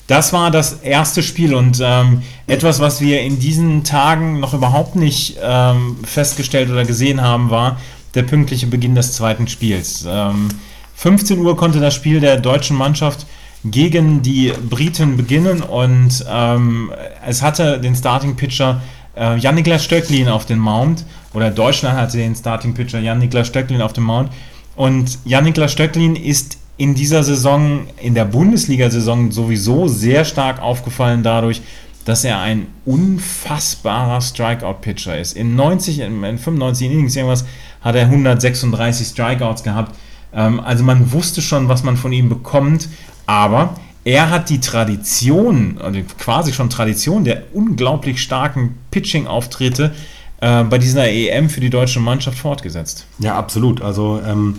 das 0.06 0.32
war 0.32 0.50
das 0.50 0.80
erste 0.80 1.22
Spiel 1.22 1.54
und 1.54 1.80
ähm, 1.82 2.22
etwas, 2.46 2.80
was 2.80 3.00
wir 3.00 3.22
in 3.22 3.38
diesen 3.38 3.84
Tagen 3.84 4.40
noch 4.40 4.52
überhaupt 4.52 4.96
nicht 4.96 5.38
ähm, 5.42 5.96
festgestellt 6.04 6.70
oder 6.70 6.84
gesehen 6.84 7.22
haben, 7.22 7.50
war 7.50 7.78
der 8.14 8.22
pünktliche 8.22 8.66
Beginn 8.66 8.94
des 8.94 9.14
zweiten 9.14 9.48
Spiels. 9.48 10.04
Ähm, 10.06 10.48
15 10.96 11.38
Uhr 11.38 11.56
konnte 11.56 11.80
das 11.80 11.94
Spiel 11.94 12.20
der 12.20 12.38
deutschen 12.38 12.76
Mannschaft 12.76 13.26
gegen 13.64 14.20
die 14.20 14.52
Briten 14.68 15.16
beginnen 15.16 15.62
und 15.62 16.24
ähm, 16.28 16.92
es 17.26 17.40
hatte 17.40 17.80
den 17.80 17.96
Starting 17.96 18.36
Pitcher 18.36 18.82
äh, 19.16 19.36
Jan-Niklas 19.38 19.84
Stöcklin 19.84 20.28
auf 20.28 20.44
den 20.44 20.58
Mount 20.58 21.04
oder 21.32 21.50
Deutschland 21.50 21.96
hatte 21.96 22.18
den 22.18 22.34
Starting 22.36 22.74
Pitcher 22.74 23.00
Jan-Niklas 23.00 23.46
Stöcklin 23.46 23.80
auf 23.80 23.94
dem 23.94 24.04
Mount 24.04 24.30
und 24.76 25.18
Jan-Niklas 25.24 25.72
Stöcklin 25.72 26.14
ist 26.14 26.58
in 26.76 26.94
dieser 26.94 27.22
Saison, 27.22 27.86
in 28.00 28.14
der 28.14 28.24
Bundesliga-Saison 28.24 29.30
sowieso 29.30 29.86
sehr 29.86 30.24
stark 30.24 30.60
aufgefallen 30.60 31.22
dadurch, 31.22 31.62
dass 32.04 32.24
er 32.24 32.40
ein 32.40 32.66
unfassbarer 32.84 34.20
Strikeout-Pitcher 34.20 35.18
ist. 35.18 35.36
In 35.36 35.56
90, 35.56 36.00
in 36.00 36.20
95 36.20 36.90
Innings 36.90 37.16
irgendwas 37.16 37.44
hat 37.80 37.94
er 37.94 38.02
136 38.02 39.06
Strikeouts 39.06 39.62
gehabt. 39.62 39.94
Ähm, 40.34 40.60
also 40.60 40.84
man 40.84 41.12
wusste 41.12 41.40
schon, 41.40 41.68
was 41.68 41.82
man 41.82 41.96
von 41.96 42.12
ihm 42.12 42.28
bekommt, 42.28 42.88
aber 43.26 43.74
er 44.04 44.28
hat 44.28 44.50
die 44.50 44.60
Tradition, 44.60 45.78
also 45.80 45.98
quasi 46.18 46.52
schon 46.52 46.68
Tradition 46.68 47.24
der 47.24 47.44
unglaublich 47.54 48.20
starken 48.20 48.76
Pitching-Auftritte 48.90 49.94
äh, 50.40 50.64
bei 50.64 50.76
dieser 50.76 51.08
EM 51.08 51.48
für 51.48 51.60
die 51.60 51.70
deutsche 51.70 52.00
Mannschaft 52.00 52.38
fortgesetzt. 52.38 53.06
Ja, 53.18 53.36
absolut. 53.36 53.80
Also 53.80 54.20
ähm, 54.26 54.58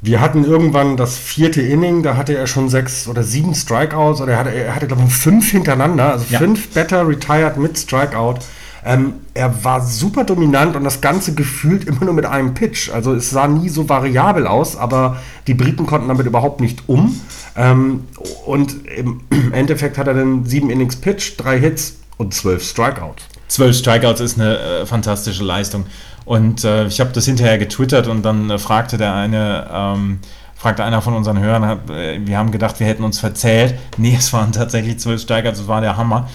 wir 0.00 0.20
hatten 0.20 0.44
irgendwann 0.44 0.96
das 0.96 1.16
vierte 1.18 1.60
Inning, 1.60 2.02
da 2.02 2.16
hatte 2.16 2.36
er 2.36 2.46
schon 2.46 2.68
sechs 2.68 3.08
oder 3.08 3.22
sieben 3.24 3.54
Strikeouts 3.54 4.20
oder 4.20 4.32
er 4.32 4.38
hatte, 4.38 4.50
er 4.50 4.74
hatte 4.74 4.86
glaube 4.86 5.02
ich, 5.06 5.12
fünf 5.12 5.50
hintereinander, 5.50 6.12
also 6.12 6.26
Ja. 6.30 6.38
fünf 6.38 6.68
Better 6.70 7.06
retired 7.08 7.56
mit 7.56 7.76
Strikeout. 7.78 8.36
Ähm, 8.84 9.14
er 9.34 9.64
war 9.64 9.84
super 9.84 10.22
dominant 10.22 10.76
und 10.76 10.84
das 10.84 11.00
Ganze 11.00 11.34
gefühlt 11.34 11.84
immer 11.84 12.04
nur 12.04 12.14
mit 12.14 12.26
einem 12.26 12.54
Pitch. 12.54 12.90
Also 12.90 13.12
es 13.12 13.28
sah 13.30 13.48
nie 13.48 13.68
so 13.68 13.88
variabel 13.88 14.46
aus, 14.46 14.76
aber 14.76 15.16
die 15.48 15.54
Briten 15.54 15.84
konnten 15.84 16.06
damit 16.08 16.26
überhaupt 16.26 16.60
nicht 16.60 16.84
um. 16.88 17.20
Ähm, 17.56 18.04
und 18.46 18.86
im 18.86 19.20
Endeffekt 19.52 19.98
hat 19.98 20.06
er 20.06 20.14
dann 20.14 20.44
sieben 20.44 20.70
Innings 20.70 20.96
Pitch, 20.96 21.32
drei 21.36 21.58
Hits 21.58 21.96
und 22.18 22.32
zwölf 22.34 22.62
Strikeouts. 22.62 23.24
Zwölf 23.48 23.76
Strikeouts 23.76 24.20
ist 24.20 24.38
eine 24.38 24.58
äh, 24.58 24.86
fantastische 24.86 25.42
Leistung. 25.42 25.86
Und 26.24 26.64
äh, 26.64 26.86
ich 26.86 27.00
habe 27.00 27.10
das 27.12 27.24
hinterher 27.24 27.58
getwittert 27.58 28.06
und 28.06 28.22
dann 28.22 28.50
äh, 28.50 28.58
fragte 28.58 28.98
der 28.98 29.14
eine, 29.14 29.66
ähm, 29.72 30.18
fragte 30.54 30.84
einer 30.84 31.00
von 31.00 31.14
unseren 31.14 31.38
Hörern, 31.38 31.64
hab, 31.64 31.90
äh, 31.90 32.20
wir 32.24 32.36
haben 32.36 32.52
gedacht, 32.52 32.78
wir 32.80 32.86
hätten 32.86 33.04
uns 33.04 33.18
verzählt. 33.18 33.74
Nee, 33.96 34.14
es 34.16 34.32
waren 34.32 34.52
tatsächlich 34.52 34.98
zwölf 34.98 35.22
Strikeouts, 35.22 35.58
das 35.58 35.68
war 35.68 35.80
der 35.80 35.96
Hammer. 35.96 36.28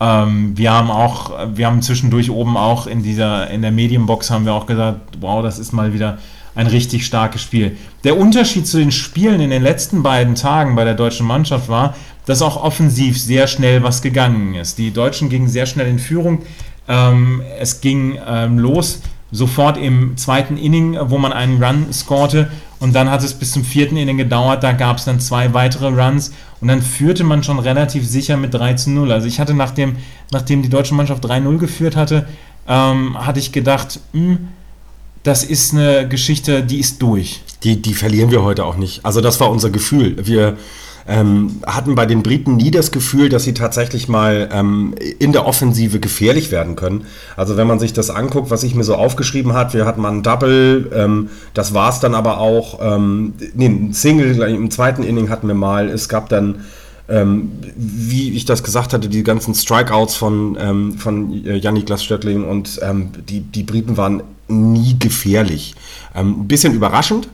Ähm, 0.00 0.58
wir 0.58 0.72
haben 0.72 0.90
auch, 0.90 1.30
wir 1.54 1.66
haben 1.66 1.80
zwischendurch 1.80 2.30
oben 2.30 2.56
auch 2.56 2.86
in 2.86 3.02
dieser, 3.02 3.48
in 3.50 3.62
der 3.62 3.70
Medienbox 3.70 4.30
haben 4.30 4.44
wir 4.44 4.52
auch 4.52 4.66
gesagt, 4.66 5.00
wow, 5.20 5.42
das 5.42 5.58
ist 5.58 5.72
mal 5.72 5.94
wieder 5.94 6.18
ein 6.56 6.66
richtig 6.66 7.06
starkes 7.06 7.42
Spiel. 7.42 7.76
Der 8.02 8.18
Unterschied 8.18 8.66
zu 8.66 8.78
den 8.78 8.90
Spielen 8.90 9.40
in 9.40 9.50
den 9.50 9.62
letzten 9.62 10.02
beiden 10.02 10.34
Tagen 10.34 10.74
bei 10.74 10.84
der 10.84 10.94
deutschen 10.94 11.26
Mannschaft 11.26 11.68
war, 11.68 11.94
dass 12.26 12.42
auch 12.42 12.62
offensiv 12.62 13.20
sehr 13.20 13.46
schnell 13.46 13.82
was 13.82 14.02
gegangen 14.02 14.54
ist. 14.54 14.78
Die 14.78 14.90
Deutschen 14.90 15.30
gingen 15.30 15.48
sehr 15.48 15.66
schnell 15.66 15.88
in 15.88 15.98
Führung. 15.98 16.42
Ähm, 16.88 17.42
es 17.58 17.80
ging 17.80 18.18
ähm, 18.28 18.58
los 18.58 19.00
sofort 19.32 19.76
im 19.76 20.16
zweiten 20.16 20.56
Inning, 20.56 20.96
wo 21.00 21.18
man 21.18 21.32
einen 21.32 21.62
Run 21.62 21.92
scorte 21.92 22.48
und 22.78 22.94
dann 22.94 23.10
hat 23.10 23.22
es 23.24 23.34
bis 23.34 23.52
zum 23.52 23.64
vierten 23.64 23.96
Inning 23.96 24.18
gedauert, 24.18 24.62
da 24.62 24.72
gab 24.72 24.98
es 24.98 25.04
dann 25.04 25.18
zwei 25.18 25.54
weitere 25.54 25.88
Runs 25.88 26.32
und 26.60 26.68
dann 26.68 26.82
führte 26.82 27.24
man 27.24 27.42
schon 27.42 27.58
relativ 27.58 28.06
sicher 28.06 28.36
mit 28.36 28.52
3 28.52 28.74
zu 28.74 28.90
0. 28.90 29.12
Also 29.12 29.26
ich 29.26 29.40
hatte 29.40 29.54
nachdem, 29.54 29.96
nachdem 30.30 30.62
die 30.62 30.68
deutsche 30.68 30.94
Mannschaft 30.94 31.24
3-0 31.24 31.58
geführt 31.58 31.96
hatte, 31.96 32.26
ähm, 32.68 33.16
hatte 33.18 33.38
ich 33.38 33.52
gedacht, 33.52 34.00
hm, 34.12 34.48
das 35.22 35.42
ist 35.42 35.72
eine 35.72 36.06
Geschichte, 36.08 36.62
die 36.62 36.78
ist 36.78 37.02
durch. 37.02 37.42
Die, 37.64 37.80
die 37.80 37.94
verlieren 37.94 38.30
wir 38.30 38.42
heute 38.42 38.64
auch 38.64 38.76
nicht. 38.76 39.04
Also 39.04 39.20
das 39.20 39.40
war 39.40 39.50
unser 39.50 39.70
Gefühl. 39.70 40.16
Wir 40.24 40.56
ähm, 41.08 41.60
hatten 41.66 41.94
bei 41.94 42.06
den 42.06 42.22
Briten 42.22 42.56
nie 42.56 42.70
das 42.70 42.90
Gefühl, 42.90 43.28
dass 43.28 43.44
sie 43.44 43.54
tatsächlich 43.54 44.08
mal 44.08 44.48
ähm, 44.52 44.94
in 45.18 45.32
der 45.32 45.46
Offensive 45.46 46.00
gefährlich 46.00 46.50
werden 46.50 46.76
können. 46.76 47.06
Also 47.36 47.56
wenn 47.56 47.66
man 47.66 47.78
sich 47.78 47.92
das 47.92 48.10
anguckt, 48.10 48.50
was 48.50 48.62
ich 48.62 48.74
mir 48.74 48.84
so 48.84 48.94
aufgeschrieben 48.94 49.52
hat, 49.52 49.74
wir 49.74 49.86
hatten 49.86 50.00
mal 50.00 50.12
ein 50.12 50.22
Double, 50.22 50.90
ähm, 50.94 51.30
das 51.54 51.74
war 51.74 51.90
es 51.90 52.00
dann 52.00 52.14
aber 52.14 52.38
auch. 52.38 52.80
Ähm, 52.82 53.34
nee, 53.54 53.66
ein 53.66 53.92
Single 53.92 54.40
im 54.42 54.70
zweiten 54.70 55.02
Inning 55.02 55.30
hatten 55.30 55.46
wir 55.46 55.54
mal. 55.54 55.88
Es 55.88 56.08
gab 56.08 56.28
dann 56.28 56.64
ähm, 57.08 57.52
wie 57.76 58.32
ich 58.32 58.46
das 58.46 58.64
gesagt 58.64 58.92
hatte, 58.92 59.08
die 59.08 59.22
ganzen 59.22 59.54
Strikeouts 59.54 60.16
von, 60.16 60.58
ähm, 60.60 60.98
von 60.98 61.32
Yannick 61.32 61.86
Glasstöckling 61.86 62.44
und 62.44 62.80
ähm, 62.82 63.10
die, 63.28 63.40
die 63.40 63.62
Briten 63.62 63.96
waren 63.96 64.24
nie 64.48 64.96
gefährlich. 64.98 65.74
Ähm, 66.14 66.40
ein 66.40 66.48
bisschen 66.48 66.74
überraschend 66.74 67.28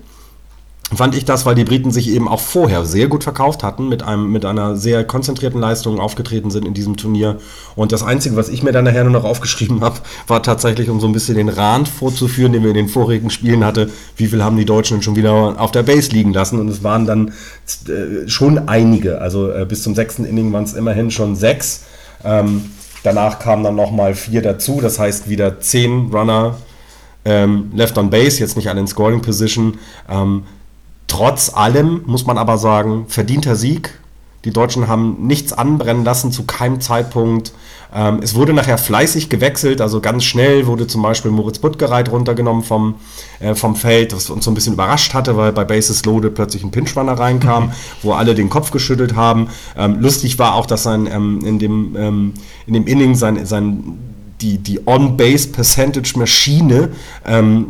fand 0.96 1.14
ich 1.14 1.24
das, 1.24 1.44
weil 1.44 1.54
die 1.54 1.64
Briten 1.64 1.90
sich 1.90 2.08
eben 2.08 2.28
auch 2.28 2.40
vorher 2.40 2.86
sehr 2.86 3.08
gut 3.08 3.24
verkauft 3.24 3.62
hatten, 3.62 3.88
mit, 3.88 4.02
einem, 4.02 4.32
mit 4.32 4.44
einer 4.44 4.76
sehr 4.76 5.04
konzentrierten 5.04 5.60
Leistung 5.60 6.00
aufgetreten 6.00 6.50
sind 6.50 6.66
in 6.66 6.74
diesem 6.74 6.96
Turnier. 6.96 7.38
Und 7.76 7.92
das 7.92 8.02
Einzige, 8.02 8.36
was 8.36 8.48
ich 8.48 8.62
mir 8.62 8.72
dann 8.72 8.84
nachher 8.84 9.04
nur 9.04 9.12
noch 9.12 9.24
aufgeschrieben 9.24 9.82
habe, 9.82 9.96
war 10.26 10.42
tatsächlich, 10.42 10.88
um 10.88 11.00
so 11.00 11.06
ein 11.06 11.12
bisschen 11.12 11.36
den 11.36 11.48
Rand 11.48 11.88
vorzuführen, 11.88 12.52
den 12.52 12.62
wir 12.62 12.70
in 12.70 12.76
den 12.76 12.88
vorigen 12.88 13.30
Spielen 13.30 13.64
hatte, 13.64 13.90
wie 14.16 14.26
viel 14.26 14.42
haben 14.42 14.56
die 14.56 14.64
Deutschen 14.64 14.92
denn 14.92 15.02
schon 15.02 15.16
wieder 15.16 15.60
auf 15.60 15.72
der 15.72 15.82
Base 15.82 16.10
liegen 16.10 16.32
lassen. 16.32 16.58
Und 16.58 16.68
es 16.68 16.82
waren 16.82 17.06
dann 17.06 17.32
äh, 17.88 18.28
schon 18.28 18.68
einige. 18.68 19.20
Also 19.20 19.50
äh, 19.50 19.66
bis 19.68 19.82
zum 19.82 19.94
sechsten 19.94 20.24
Inning 20.24 20.52
waren 20.52 20.64
es 20.64 20.74
immerhin 20.74 21.10
schon 21.10 21.36
sechs. 21.36 21.84
Ähm, 22.24 22.70
danach 23.02 23.38
kamen 23.38 23.64
dann 23.64 23.74
nochmal 23.74 24.14
vier 24.14 24.42
dazu, 24.42 24.80
das 24.80 24.98
heißt 24.98 25.28
wieder 25.28 25.60
zehn 25.60 26.10
Runner 26.12 26.56
ähm, 27.24 27.70
left 27.74 27.98
on 27.98 28.10
base, 28.10 28.40
jetzt 28.40 28.56
nicht 28.56 28.68
alle 28.68 28.80
in 28.80 28.86
Scoring 28.86 29.22
Position. 29.22 29.78
Ähm, 30.08 30.44
trotz 31.12 31.52
allem 31.52 32.00
muss 32.06 32.24
man 32.24 32.38
aber 32.38 32.56
sagen, 32.56 33.04
verdienter 33.06 33.54
Sieg. 33.54 33.98
Die 34.46 34.50
Deutschen 34.50 34.88
haben 34.88 35.26
nichts 35.26 35.52
anbrennen 35.52 36.04
lassen 36.04 36.32
zu 36.32 36.44
keinem 36.44 36.80
Zeitpunkt. 36.80 37.52
Ähm, 37.94 38.20
es 38.22 38.34
wurde 38.34 38.54
nachher 38.54 38.78
fleißig 38.78 39.28
gewechselt, 39.28 39.82
also 39.82 40.00
ganz 40.00 40.24
schnell 40.24 40.66
wurde 40.66 40.86
zum 40.86 41.02
Beispiel 41.02 41.30
Moritz 41.30 41.58
Buttgereit 41.58 42.10
runtergenommen 42.10 42.62
vom, 42.62 42.94
äh, 43.40 43.54
vom 43.54 43.76
Feld, 43.76 44.16
was 44.16 44.30
uns 44.30 44.46
so 44.46 44.50
ein 44.50 44.54
bisschen 44.54 44.72
überrascht 44.72 45.12
hatte, 45.12 45.36
weil 45.36 45.52
bei 45.52 45.64
Bases 45.64 46.02
Loaded 46.06 46.34
plötzlich 46.34 46.64
ein 46.64 46.70
Pinchrunner 46.70 47.12
reinkam, 47.12 47.72
wo 48.00 48.14
alle 48.14 48.34
den 48.34 48.48
Kopf 48.48 48.70
geschüttelt 48.70 49.14
haben. 49.14 49.48
Ähm, 49.76 50.00
lustig 50.00 50.38
war 50.38 50.54
auch, 50.54 50.64
dass 50.64 50.84
sein, 50.84 51.06
ähm, 51.12 51.40
in, 51.44 51.58
dem, 51.58 51.94
ähm, 51.94 52.32
in 52.66 52.72
dem 52.72 52.86
Inning 52.86 53.16
sein, 53.16 53.44
sein 53.44 53.98
die, 54.40 54.56
die 54.56 54.80
On-Base-Percentage-Maschine 54.86 56.88
ähm, 57.26 57.66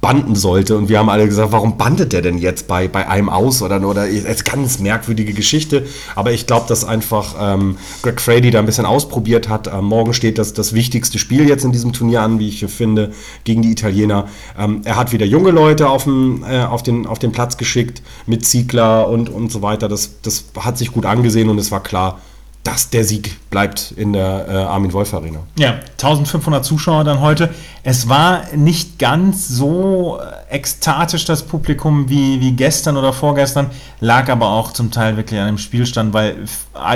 banden 0.00 0.34
sollte. 0.34 0.76
Und 0.76 0.88
wir 0.88 0.98
haben 0.98 1.08
alle 1.08 1.26
gesagt, 1.26 1.52
warum 1.52 1.76
bandet 1.76 2.12
der 2.12 2.22
denn 2.22 2.38
jetzt 2.38 2.66
bei, 2.68 2.88
bei 2.88 3.08
einem 3.08 3.28
aus 3.28 3.62
oder 3.62 3.78
oder 3.86 4.08
ist 4.08 4.44
ganz 4.44 4.78
merkwürdige 4.78 5.32
Geschichte. 5.32 5.86
Aber 6.14 6.32
ich 6.32 6.46
glaube, 6.46 6.66
dass 6.68 6.84
einfach 6.84 7.34
ähm, 7.40 7.76
Greg 8.02 8.20
Frady 8.20 8.50
da 8.50 8.58
ein 8.58 8.66
bisschen 8.66 8.86
ausprobiert 8.86 9.48
hat. 9.48 9.66
Ähm, 9.66 9.84
morgen 9.84 10.14
steht 10.14 10.38
das, 10.38 10.52
das 10.52 10.72
wichtigste 10.72 11.18
Spiel 11.18 11.48
jetzt 11.48 11.64
in 11.64 11.72
diesem 11.72 11.92
Turnier 11.92 12.22
an, 12.22 12.38
wie 12.38 12.48
ich 12.48 12.64
finde, 12.66 13.12
gegen 13.44 13.62
die 13.62 13.70
Italiener. 13.70 14.28
Ähm, 14.58 14.82
er 14.84 14.96
hat 14.96 15.12
wieder 15.12 15.26
junge 15.26 15.50
Leute 15.50 15.88
auf, 15.88 16.04
dem, 16.04 16.44
äh, 16.48 16.64
auf, 16.64 16.82
den, 16.82 17.06
auf 17.06 17.18
den 17.18 17.32
Platz 17.32 17.56
geschickt 17.56 18.02
mit 18.26 18.44
Ziegler 18.44 19.08
und, 19.08 19.28
und 19.28 19.52
so 19.52 19.62
weiter. 19.62 19.88
Das, 19.88 20.20
das 20.22 20.44
hat 20.58 20.78
sich 20.78 20.92
gut 20.92 21.06
angesehen 21.06 21.48
und 21.48 21.58
es 21.58 21.70
war 21.70 21.82
klar, 21.82 22.20
dass 22.68 22.90
der 22.90 23.02
Sieg 23.02 23.38
bleibt 23.48 23.92
in 23.96 24.12
der 24.12 24.46
äh, 24.46 24.52
Armin 24.52 24.92
Wolf 24.92 25.14
Arena. 25.14 25.40
Ja, 25.58 25.80
1500 25.92 26.62
Zuschauer 26.62 27.02
dann 27.02 27.20
heute. 27.20 27.48
Es 27.82 28.10
war 28.10 28.42
nicht 28.54 28.98
ganz 28.98 29.48
so 29.48 30.18
äh, 30.20 30.54
ekstatisch 30.54 31.24
das 31.24 31.44
Publikum 31.44 32.10
wie, 32.10 32.40
wie 32.40 32.52
gestern 32.52 32.98
oder 32.98 33.14
vorgestern, 33.14 33.70
lag 34.00 34.28
aber 34.28 34.50
auch 34.50 34.72
zum 34.72 34.90
Teil 34.90 35.16
wirklich 35.16 35.40
an 35.40 35.46
dem 35.46 35.58
Spielstand, 35.58 36.12
weil 36.12 36.36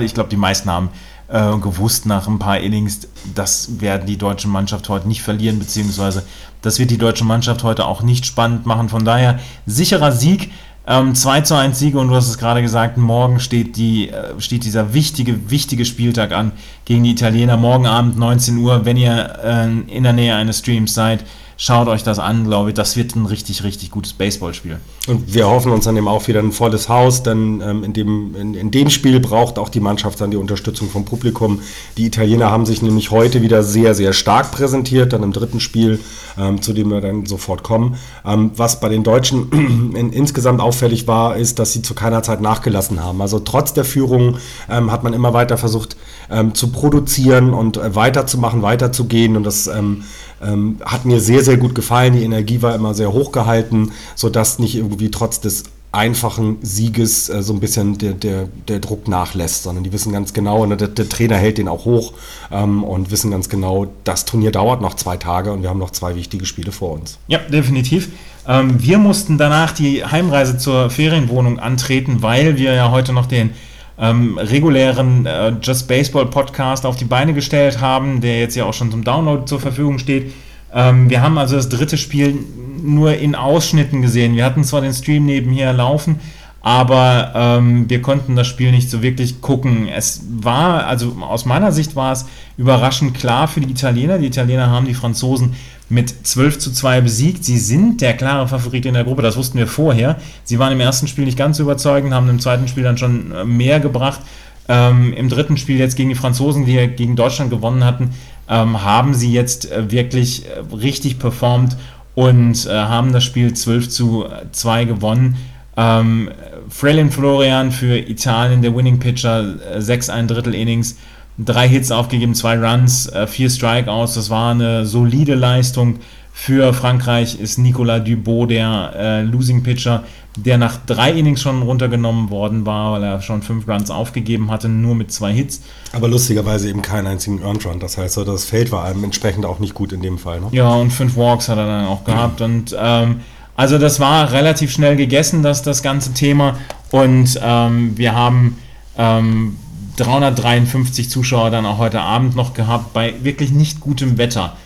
ich 0.02 0.12
glaube, 0.12 0.28
die 0.28 0.36
meisten 0.36 0.70
haben 0.70 0.90
äh, 1.28 1.56
gewusst 1.56 2.04
nach 2.04 2.28
ein 2.28 2.38
paar 2.38 2.58
Innings, 2.58 3.08
das 3.34 3.80
werden 3.80 4.06
die 4.06 4.18
deutsche 4.18 4.48
Mannschaft 4.48 4.90
heute 4.90 5.08
nicht 5.08 5.22
verlieren, 5.22 5.58
beziehungsweise 5.58 6.22
das 6.60 6.78
wird 6.78 6.90
die 6.90 6.98
deutsche 6.98 7.24
Mannschaft 7.24 7.62
heute 7.62 7.86
auch 7.86 8.02
nicht 8.02 8.26
spannend 8.26 8.66
machen. 8.66 8.90
Von 8.90 9.06
daher 9.06 9.38
sicherer 9.64 10.12
Sieg. 10.12 10.50
Ähm, 10.84 11.14
2 11.14 11.42
zu 11.42 11.54
1 11.54 11.78
Siege 11.78 11.98
und 11.98 12.08
du 12.08 12.14
hast 12.14 12.28
es 12.28 12.38
gerade 12.38 12.60
gesagt, 12.60 12.96
morgen 12.96 13.38
steht, 13.38 13.76
die, 13.76 14.08
äh, 14.08 14.40
steht 14.40 14.64
dieser 14.64 14.94
wichtige, 14.94 15.48
wichtige 15.50 15.84
Spieltag 15.84 16.32
an 16.32 16.52
gegen 16.84 17.04
die 17.04 17.12
Italiener. 17.12 17.56
Morgen 17.56 17.86
Abend 17.86 18.18
19 18.18 18.58
Uhr, 18.58 18.84
wenn 18.84 18.96
ihr 18.96 19.38
äh, 19.44 19.94
in 19.96 20.02
der 20.02 20.12
Nähe 20.12 20.34
eines 20.34 20.58
Streams 20.58 20.92
seid, 20.92 21.24
Schaut 21.64 21.86
euch 21.86 22.02
das 22.02 22.18
an, 22.18 22.48
glaube 22.48 22.70
ich. 22.70 22.74
Das 22.74 22.96
wird 22.96 23.14
ein 23.14 23.24
richtig, 23.24 23.62
richtig 23.62 23.92
gutes 23.92 24.14
Baseballspiel. 24.14 24.80
Und 25.06 25.32
wir 25.32 25.46
hoffen 25.46 25.70
uns 25.70 25.84
dann 25.84 25.96
eben 25.96 26.08
auch 26.08 26.26
wieder 26.26 26.40
ein 26.40 26.50
volles 26.50 26.88
Haus, 26.88 27.22
denn 27.22 27.62
ähm, 27.64 27.84
in, 27.84 27.92
dem, 27.92 28.34
in, 28.34 28.54
in, 28.54 28.72
dem 28.72 28.90
Spiel 28.90 29.20
braucht 29.20 29.60
auch 29.60 29.68
die 29.68 29.78
Mannschaft 29.78 30.20
dann 30.20 30.32
die 30.32 30.36
Unterstützung 30.36 30.90
vom 30.90 31.04
Publikum. 31.04 31.60
Die 31.96 32.06
Italiener 32.06 32.50
haben 32.50 32.66
sich 32.66 32.82
nämlich 32.82 33.12
heute 33.12 33.42
wieder 33.42 33.62
sehr, 33.62 33.94
sehr 33.94 34.12
stark 34.12 34.50
präsentiert, 34.50 35.12
dann 35.12 35.22
im 35.22 35.32
dritten 35.32 35.60
Spiel, 35.60 36.00
ähm, 36.36 36.60
zu 36.60 36.72
dem 36.72 36.90
wir 36.90 37.00
dann 37.00 37.26
sofort 37.26 37.62
kommen. 37.62 37.94
Ähm, 38.26 38.50
was 38.56 38.80
bei 38.80 38.88
den 38.88 39.04
Deutschen 39.04 39.92
in, 39.96 40.12
insgesamt 40.12 40.60
auffällig 40.60 41.06
war, 41.06 41.36
ist, 41.36 41.60
dass 41.60 41.72
sie 41.72 41.82
zu 41.82 41.94
keiner 41.94 42.24
Zeit 42.24 42.40
nachgelassen 42.40 43.04
haben. 43.04 43.22
Also 43.22 43.38
trotz 43.38 43.72
der 43.72 43.84
Führung 43.84 44.38
ähm, 44.68 44.90
hat 44.90 45.04
man 45.04 45.12
immer 45.12 45.32
weiter 45.32 45.56
versucht 45.56 45.96
ähm, 46.30 46.54
zu 46.54 46.72
produzieren 46.72 47.52
und 47.54 47.76
äh, 47.76 47.94
weiterzumachen, 47.94 48.62
weiterzugehen 48.62 49.36
und 49.36 49.44
das 49.44 49.66
ähm, 49.66 50.04
ähm, 50.42 50.78
hat 50.84 51.04
mir 51.04 51.20
sehr, 51.20 51.44
sehr 51.44 51.56
gut 51.56 51.74
gefallen. 51.74 52.14
Die 52.14 52.24
Energie 52.24 52.62
war 52.62 52.74
immer 52.74 52.94
sehr 52.94 53.12
hoch 53.12 53.32
gehalten, 53.32 53.92
sodass 54.14 54.58
nicht 54.58 54.76
irgendwie 54.76 55.10
trotz 55.10 55.40
des 55.40 55.64
einfachen 55.92 56.56
Sieges 56.62 57.28
äh, 57.28 57.42
so 57.42 57.52
ein 57.52 57.60
bisschen 57.60 57.98
der, 57.98 58.14
der, 58.14 58.48
der 58.66 58.80
Druck 58.80 59.08
nachlässt, 59.08 59.62
sondern 59.62 59.84
die 59.84 59.92
wissen 59.92 60.10
ganz 60.10 60.32
genau, 60.32 60.64
ne, 60.64 60.76
der, 60.76 60.88
der 60.88 61.08
Trainer 61.08 61.36
hält 61.36 61.58
den 61.58 61.68
auch 61.68 61.84
hoch 61.84 62.14
ähm, 62.50 62.82
und 62.82 63.10
wissen 63.10 63.30
ganz 63.30 63.50
genau, 63.50 63.88
das 64.04 64.24
Turnier 64.24 64.52
dauert 64.52 64.80
noch 64.80 64.94
zwei 64.94 65.18
Tage 65.18 65.52
und 65.52 65.62
wir 65.62 65.68
haben 65.68 65.78
noch 65.78 65.90
zwei 65.90 66.16
wichtige 66.16 66.46
Spiele 66.46 66.72
vor 66.72 66.92
uns. 66.92 67.18
Ja, 67.28 67.38
definitiv. 67.38 68.08
Ähm, 68.48 68.82
wir 68.82 68.96
mussten 68.96 69.36
danach 69.36 69.72
die 69.72 70.04
Heimreise 70.04 70.56
zur 70.56 70.88
Ferienwohnung 70.88 71.58
antreten, 71.58 72.22
weil 72.22 72.56
wir 72.56 72.72
ja 72.72 72.90
heute 72.90 73.12
noch 73.12 73.26
den 73.26 73.50
ähm, 73.98 74.38
regulären 74.38 75.26
äh, 75.26 75.52
Just 75.62 75.88
Baseball 75.88 76.26
Podcast 76.26 76.86
auf 76.86 76.96
die 76.96 77.04
Beine 77.04 77.34
gestellt 77.34 77.80
haben, 77.80 78.20
der 78.20 78.40
jetzt 78.40 78.56
ja 78.56 78.64
auch 78.64 78.74
schon 78.74 78.90
zum 78.90 79.04
Download 79.04 79.44
zur 79.44 79.60
Verfügung 79.60 79.98
steht. 79.98 80.32
Ähm, 80.74 81.10
wir 81.10 81.20
haben 81.22 81.38
also 81.38 81.56
das 81.56 81.68
dritte 81.68 81.98
Spiel 81.98 82.38
nur 82.82 83.16
in 83.16 83.34
Ausschnitten 83.34 84.02
gesehen. 84.02 84.34
Wir 84.34 84.44
hatten 84.44 84.64
zwar 84.64 84.80
den 84.80 84.92
Stream 84.92 85.26
nebenher 85.26 85.72
laufen, 85.72 86.20
aber 86.62 87.32
ähm, 87.34 87.90
wir 87.90 88.00
konnten 88.02 88.36
das 88.36 88.46
Spiel 88.46 88.70
nicht 88.70 88.88
so 88.88 89.02
wirklich 89.02 89.40
gucken. 89.40 89.88
Es 89.88 90.22
war, 90.30 90.86
also 90.86 91.16
aus 91.20 91.44
meiner 91.44 91.72
Sicht 91.72 91.96
war 91.96 92.12
es 92.12 92.26
überraschend 92.56 93.14
klar 93.14 93.48
für 93.48 93.60
die 93.60 93.70
Italiener. 93.70 94.18
Die 94.18 94.26
Italiener 94.26 94.70
haben 94.70 94.86
die 94.86 94.94
Franzosen 94.94 95.54
mit 95.92 96.26
12 96.26 96.58
zu 96.58 96.72
2 96.72 97.02
besiegt. 97.02 97.44
Sie 97.44 97.58
sind 97.58 98.00
der 98.00 98.14
klare 98.14 98.48
Favorit 98.48 98.86
in 98.86 98.94
der 98.94 99.04
Gruppe, 99.04 99.20
das 99.20 99.36
wussten 99.36 99.58
wir 99.58 99.66
vorher. 99.66 100.16
Sie 100.42 100.58
waren 100.58 100.72
im 100.72 100.80
ersten 100.80 101.06
Spiel 101.06 101.26
nicht 101.26 101.36
ganz 101.36 101.58
überzeugend, 101.58 102.14
haben 102.14 102.30
im 102.30 102.40
zweiten 102.40 102.66
Spiel 102.66 102.82
dann 102.82 102.96
schon 102.96 103.30
äh, 103.32 103.44
mehr 103.44 103.78
gebracht. 103.78 104.20
Ähm, 104.68 105.12
Im 105.12 105.28
dritten 105.28 105.56
Spiel 105.56 105.78
jetzt 105.78 105.96
gegen 105.96 106.08
die 106.08 106.14
Franzosen, 106.14 106.64
die 106.64 106.88
gegen 106.88 107.14
Deutschland 107.14 107.50
gewonnen 107.50 107.84
hatten, 107.84 108.10
ähm, 108.48 108.82
haben 108.82 109.12
sie 109.12 109.32
jetzt 109.32 109.70
äh, 109.70 109.90
wirklich 109.90 110.46
äh, 110.46 110.74
richtig 110.74 111.18
performt 111.18 111.76
und 112.14 112.66
äh, 112.66 112.70
haben 112.70 113.12
das 113.12 113.24
Spiel 113.24 113.52
12 113.52 113.88
zu 113.90 114.24
2 114.52 114.84
gewonnen. 114.84 115.36
Ähm, 115.76 116.30
Frelin 116.68 117.10
Florian 117.10 117.70
für 117.70 117.98
Italien, 117.98 118.62
der 118.62 118.74
Winning 118.74 118.98
Pitcher, 118.98 119.56
äh, 119.74 119.80
6 119.80 120.08
ein 120.08 120.28
Drittel 120.28 120.54
Innings 120.54 120.96
drei 121.38 121.68
Hits 121.68 121.90
aufgegeben, 121.90 122.34
zwei 122.34 122.58
Runs, 122.58 123.06
äh, 123.08 123.26
vier 123.26 123.50
Strikeouts. 123.50 124.14
Das 124.14 124.30
war 124.30 124.52
eine 124.52 124.86
solide 124.86 125.34
Leistung. 125.34 125.98
Für 126.34 126.72
Frankreich 126.72 127.38
ist 127.38 127.58
Nicolas 127.58 128.04
Dubot 128.04 128.50
der 128.50 128.92
äh, 128.96 129.22
Losing 129.22 129.62
Pitcher, 129.62 130.04
der 130.36 130.56
nach 130.56 130.78
drei 130.86 131.12
Innings 131.12 131.42
schon 131.42 131.60
runtergenommen 131.60 132.30
worden 132.30 132.64
war, 132.64 132.92
weil 132.92 133.02
er 133.02 133.20
schon 133.20 133.42
fünf 133.42 133.68
Runs 133.68 133.90
aufgegeben 133.90 134.50
hatte, 134.50 134.68
nur 134.68 134.94
mit 134.94 135.12
zwei 135.12 135.30
Hits. 135.32 135.60
Aber 135.92 136.08
lustigerweise 136.08 136.70
eben 136.70 136.80
keinen 136.80 137.06
einzigen 137.06 137.42
Earned 137.42 137.66
Run. 137.66 137.80
Das 137.80 137.98
heißt, 137.98 138.16
das 138.16 138.46
Feld 138.46 138.72
war 138.72 138.84
einem 138.84 139.04
entsprechend 139.04 139.44
auch 139.44 139.58
nicht 139.58 139.74
gut 139.74 139.92
in 139.92 140.00
dem 140.00 140.16
Fall. 140.16 140.40
Ne? 140.40 140.48
Ja, 140.52 140.70
und 140.70 140.90
fünf 140.90 141.16
Walks 141.16 141.50
hat 141.50 141.58
er 141.58 141.66
dann 141.66 141.84
auch 141.84 142.02
gehabt. 142.04 142.40
Mhm. 142.40 142.46
Und 142.46 142.76
ähm, 142.78 143.20
also 143.54 143.76
das 143.76 144.00
war 144.00 144.32
relativ 144.32 144.72
schnell 144.72 144.96
gegessen, 144.96 145.42
das, 145.42 145.62
das 145.62 145.82
ganze 145.82 146.14
Thema. 146.14 146.56
Und 146.90 147.38
ähm, 147.42 147.96
wir 147.96 148.14
haben 148.14 148.56
ähm, 148.96 149.58
353 149.96 151.10
Zuschauer 151.10 151.50
dann 151.50 151.66
auch 151.66 151.78
heute 151.78 152.00
Abend 152.00 152.36
noch 152.36 152.54
gehabt, 152.54 152.92
bei 152.92 153.14
wirklich 153.22 153.50
nicht 153.50 153.80
gutem 153.80 154.18
Wetter. 154.18 154.56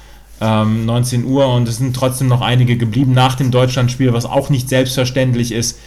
Ähm, 0.40 0.84
19 0.84 1.24
Uhr 1.24 1.46
und 1.46 1.66
es 1.66 1.78
sind 1.78 1.96
trotzdem 1.96 2.28
noch 2.28 2.42
einige 2.42 2.76
geblieben 2.76 3.12
nach 3.12 3.36
dem 3.36 3.50
Deutschlandspiel, 3.50 4.12
was 4.12 4.26
auch 4.26 4.50
nicht 4.50 4.68
selbstverständlich 4.68 5.52
ist. 5.52 5.78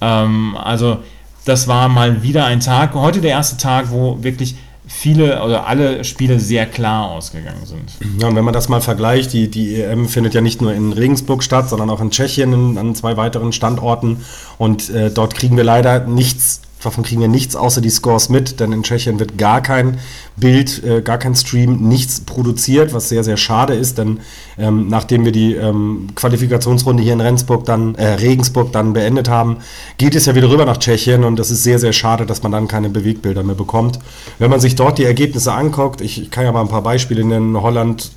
Ähm, 0.00 0.56
also 0.56 0.98
das 1.44 1.68
war 1.68 1.88
mal 1.88 2.22
wieder 2.22 2.44
ein 2.44 2.60
Tag, 2.60 2.94
heute 2.94 3.20
der 3.20 3.32
erste 3.32 3.56
Tag, 3.56 3.90
wo 3.90 4.22
wirklich 4.22 4.56
viele 4.86 5.42
oder 5.42 5.66
alle 5.66 6.04
Spiele 6.04 6.38
sehr 6.38 6.66
klar 6.66 7.10
ausgegangen 7.10 7.64
sind. 7.64 7.90
Ja, 8.20 8.28
und 8.28 8.36
wenn 8.36 8.44
man 8.44 8.54
das 8.54 8.68
mal 8.68 8.80
vergleicht, 8.80 9.32
die, 9.32 9.50
die 9.50 9.80
EM 9.80 10.08
findet 10.08 10.34
ja 10.34 10.40
nicht 10.40 10.62
nur 10.62 10.72
in 10.72 10.92
Regensburg 10.92 11.42
statt, 11.42 11.68
sondern 11.68 11.90
auch 11.90 12.00
in 12.00 12.10
Tschechien 12.10 12.78
an 12.78 12.94
zwei 12.94 13.16
weiteren 13.16 13.52
Standorten. 13.52 14.24
Und 14.58 14.88
äh, 14.90 15.10
dort 15.10 15.34
kriegen 15.34 15.56
wir 15.56 15.64
leider 15.64 16.00
nichts 16.06 16.62
Davon 16.86 17.02
kriegen 17.02 17.20
wir 17.20 17.26
nichts 17.26 17.56
außer 17.56 17.80
die 17.80 17.90
Scores 17.90 18.28
mit, 18.28 18.60
denn 18.60 18.70
in 18.70 18.84
Tschechien 18.84 19.18
wird 19.18 19.36
gar 19.36 19.60
kein 19.60 19.98
Bild, 20.36 20.84
äh, 20.84 21.02
gar 21.02 21.18
kein 21.18 21.34
Stream, 21.34 21.88
nichts 21.88 22.20
produziert, 22.20 22.94
was 22.94 23.08
sehr, 23.08 23.24
sehr 23.24 23.36
schade 23.36 23.74
ist, 23.74 23.98
denn 23.98 24.20
ähm, 24.56 24.86
nachdem 24.86 25.24
wir 25.24 25.32
die 25.32 25.54
ähm, 25.54 26.10
Qualifikationsrunde 26.14 27.02
hier 27.02 27.14
in 27.14 27.20
Rendsburg 27.20 27.64
dann, 27.64 27.96
äh, 27.96 28.06
Regensburg 28.06 28.70
dann 28.70 28.92
beendet 28.92 29.28
haben, 29.28 29.56
geht 29.98 30.14
es 30.14 30.26
ja 30.26 30.36
wieder 30.36 30.48
rüber 30.48 30.64
nach 30.64 30.76
Tschechien 30.76 31.24
und 31.24 31.40
das 31.40 31.50
ist 31.50 31.64
sehr, 31.64 31.80
sehr 31.80 31.92
schade, 31.92 32.24
dass 32.24 32.44
man 32.44 32.52
dann 32.52 32.68
keine 32.68 32.88
Bewegbilder 32.88 33.42
mehr 33.42 33.56
bekommt. 33.56 33.98
Wenn 34.38 34.50
man 34.50 34.60
sich 34.60 34.76
dort 34.76 34.98
die 34.98 35.04
Ergebnisse 35.04 35.54
anguckt, 35.54 36.00
ich, 36.00 36.22
ich 36.22 36.30
kann 36.30 36.44
ja 36.44 36.52
mal 36.52 36.60
ein 36.60 36.68
paar 36.68 36.82
Beispiele 36.82 37.24
nennen, 37.24 37.60
Holland 37.60 38.12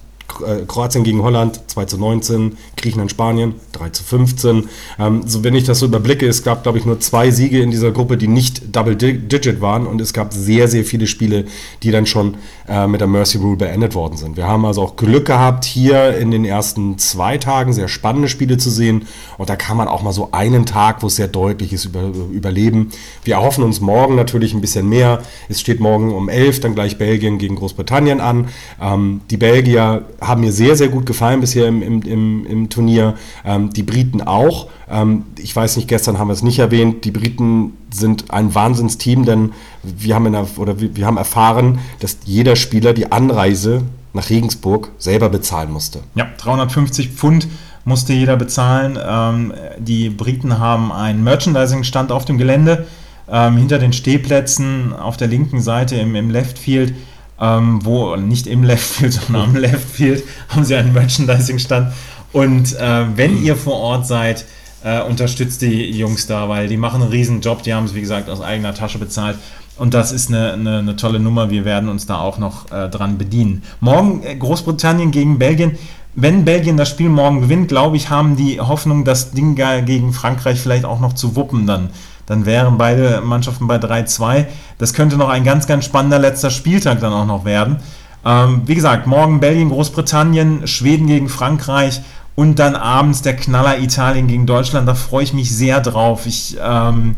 Kroatien 0.68 1.04
gegen 1.04 1.22
Holland 1.22 1.60
2 1.68 1.86
zu 1.86 1.98
19, 1.98 2.58
Griechenland, 2.78 3.12
Spanien 3.12 3.56
3 3.74 3.90
zu 3.90 4.04
15. 4.04 4.70
Ähm, 5.00 5.24
so, 5.26 5.44
wenn 5.44 5.56
ich 5.56 5.64
das 5.66 5.80
so 5.80 5.86
überblicke, 5.86 6.28
es 6.28 6.44
gab, 6.44 6.64
glaube 6.64 6.78
ich, 6.78 6.86
nur 6.86 7.00
zwei 7.00 7.32
Siege 7.32 7.62
in 7.62 7.72
dieser 7.72 7.92
Gruppe, 7.92 8.18
die 8.18 8.28
nicht 8.28 8.76
Double-Digit 8.76 9.62
waren 9.62 9.88
und 9.88 10.00
es 10.02 10.14
gab 10.14 10.34
sehr, 10.34 10.68
sehr 10.68 10.86
viele 10.86 11.08
Spiele, 11.08 11.46
die 11.84 11.92
dann 11.92 12.06
schon 12.06 12.38
äh, 12.68 12.88
mit 12.88 13.02
der 13.02 13.08
Mercy 13.08 13.38
Rule 13.38 13.58
beendet 13.58 13.96
worden 13.96 14.18
sind. 14.18 14.38
Wir 14.38 14.48
haben 14.48 14.66
also 14.66 14.82
auch 14.82 14.96
Glück 14.96 15.26
gehabt, 15.26 15.66
hier 15.66 16.18
in 16.18 16.32
den 16.32 16.46
ersten 16.46 16.98
zwei 16.98 17.38
Tagen 17.38 17.74
sehr 17.74 17.88
spannende 17.88 18.30
Spiele 18.30 18.58
zu 18.58 18.70
sehen 18.70 19.06
und 19.38 19.50
da 19.50 19.56
kann 19.56 19.78
man 19.78 19.88
auch 19.88 20.02
mal 20.02 20.14
so 20.14 20.30
einen 20.32 20.66
Tag, 20.66 21.02
wo 21.02 21.08
es 21.08 21.16
sehr 21.16 21.28
deutlich 21.28 21.74
ist, 21.74 21.86
über, 21.86 22.12
überleben. 22.32 22.92
Wir 23.24 23.36
erhoffen 23.36 23.64
uns 23.64 23.82
morgen 23.82 24.16
natürlich 24.16 24.54
ein 24.54 24.62
bisschen 24.62 24.88
mehr. 24.88 25.22
Es 25.48 25.60
steht 25.60 25.80
morgen 25.80 26.14
um 26.14 26.30
11 26.30 26.60
dann 26.62 26.76
gleich 26.76 26.98
Belgien 26.98 27.38
gegen 27.38 27.56
Großbritannien 27.56 28.22
an. 28.22 28.50
Ähm, 28.82 29.22
die 29.30 29.38
Belgier 29.38 30.06
haben 30.22 30.42
mir 30.42 30.52
sehr, 30.52 30.76
sehr 30.76 30.90
gut 30.90 31.06
gefallen 31.06 31.42
bisher 31.42 31.68
im, 31.68 31.82
im, 31.82 32.02
im, 32.02 32.46
im 32.46 32.70
Turnier. 32.70 33.16
Ähm, 33.46 33.72
die 33.72 33.84
Briten 33.84 34.22
auch. 34.22 34.68
Ähm, 34.90 35.26
ich 35.38 35.56
weiß 35.56 35.78
nicht, 35.78 35.88
gestern 35.88 36.20
haben 36.20 36.28
wir 36.28 36.34
es 36.34 36.44
nicht 36.44 36.60
erwähnt. 36.60 37.06
Die 37.06 37.12
Briten 37.12 37.74
sind 37.92 38.32
ein 38.32 38.54
Wahnsinnsteam, 38.56 39.26
denn 39.26 39.54
wir 39.84 40.16
haben, 40.16 40.26
in 40.26 40.34
der, 40.34 40.48
oder 40.58 40.80
wir, 40.80 40.96
wir 40.96 41.06
haben 41.06 41.18
erfahren, 41.18 41.80
dass 42.00 42.18
jeder 42.26 42.56
Spieler 42.56 42.94
die 42.94 43.12
Anreise 43.12 43.84
nach 44.14 44.30
Regensburg 44.30 44.92
selber 44.98 45.30
bezahlen 45.30 45.72
musste. 45.72 46.00
Ja, 46.16 46.28
350 46.38 47.10
Pfund 47.10 47.48
musste 47.86 48.14
jeder 48.14 48.38
bezahlen. 48.38 48.98
Ähm, 49.02 49.54
die 49.78 50.10
Briten 50.10 50.60
haben 50.60 50.92
einen 50.92 51.24
Merchandising-Stand 51.24 52.12
auf 52.12 52.26
dem 52.26 52.38
Gelände 52.38 52.88
ähm, 53.32 53.58
hinter 53.58 53.80
den 53.80 53.94
Stehplätzen 53.94 54.94
auf 54.94 55.18
der 55.18 55.28
linken 55.28 55.62
Seite 55.62 55.96
im, 55.96 56.16
im 56.16 56.30
Left 56.30 56.58
Field, 56.58 56.94
ähm, 57.40 57.80
wo 57.84 58.16
nicht 58.16 58.48
im 58.48 58.64
Left 58.64 58.96
Field, 58.96 59.14
sondern 59.26 59.50
am 59.50 59.56
Left 59.56 59.90
Field 59.90 60.24
haben 60.50 60.66
sie 60.66 60.76
einen 60.76 60.94
Merchandising-Stand. 60.94 61.94
Und 62.32 62.76
äh, 62.80 63.06
wenn 63.16 63.42
ihr 63.42 63.56
vor 63.56 63.76
Ort 63.76 64.08
seid, 64.08 64.46
äh, 64.84 65.02
unterstützt 65.02 65.62
die 65.62 65.92
Jungs 65.92 66.28
da, 66.28 66.48
weil 66.48 66.68
die 66.68 66.78
machen 66.78 67.02
einen 67.02 67.12
riesen 67.12 67.42
Job. 67.42 67.64
Die 67.64 67.74
haben 67.74 67.86
es, 67.86 67.96
wie 67.96 68.02
gesagt, 68.02 68.30
aus 68.30 68.42
eigener 68.42 68.74
Tasche 68.74 68.98
bezahlt. 68.98 69.38
Und 69.78 69.94
das 69.94 70.12
ist 70.12 70.28
eine, 70.28 70.54
eine, 70.54 70.80
eine 70.80 70.96
tolle 70.96 71.20
Nummer. 71.20 71.50
Wir 71.50 71.64
werden 71.64 71.90
uns 71.90 72.06
da 72.06 72.20
auch 72.20 72.38
noch 72.38 72.70
äh, 72.72 72.90
dran 72.90 73.18
bedienen. 73.18 73.64
Morgen 73.80 74.24
äh, 74.24 74.36
Großbritannien 74.36 75.12
gegen 75.12 75.40
Belgien. 75.40 75.78
Wenn 76.16 76.44
Belgien 76.44 76.78
das 76.78 76.90
Spiel 76.90 77.10
morgen 77.10 77.42
gewinnt, 77.42 77.68
glaube 77.68 77.96
ich, 77.96 78.10
haben 78.10 78.36
die 78.36 78.60
Hoffnung, 78.60 79.06
das 79.06 79.32
Ding 79.32 79.56
gegen 79.56 80.12
Frankreich 80.12 80.60
vielleicht 80.60 80.86
auch 80.86 81.00
noch 81.00 81.14
zu 81.14 81.36
wuppen 81.36 81.68
dann. 81.68 81.90
Dann 82.26 82.46
wären 82.46 82.78
beide 82.78 83.22
Mannschaften 83.22 83.68
bei 83.68 83.78
3-2. 83.78 84.46
Das 84.78 84.94
könnte 84.94 85.18
noch 85.18 85.30
ein 85.30 85.44
ganz, 85.44 85.66
ganz 85.66 85.86
spannender 85.86 86.20
letzter 86.20 86.52
Spieltag 86.52 87.00
dann 87.00 87.14
auch 87.14 87.26
noch 87.26 87.46
werden. 87.46 87.78
Ähm, 88.26 88.64
wie 88.66 88.76
gesagt, 88.76 89.08
morgen 89.08 89.40
Belgien, 89.40 89.70
Großbritannien, 89.70 90.68
Schweden 90.68 91.08
gegen 91.08 91.30
Frankreich 91.30 92.02
und 92.36 92.60
dann 92.60 92.76
abends 92.76 93.22
der 93.22 93.36
Knaller 93.36 93.80
Italien 93.80 94.28
gegen 94.28 94.46
Deutschland. 94.46 94.88
Da 94.88 94.96
freue 94.96 95.24
ich 95.24 95.34
mich 95.34 95.56
sehr 95.56 95.80
drauf. 95.80 96.26
Ich, 96.26 96.58
ähm, 96.62 97.16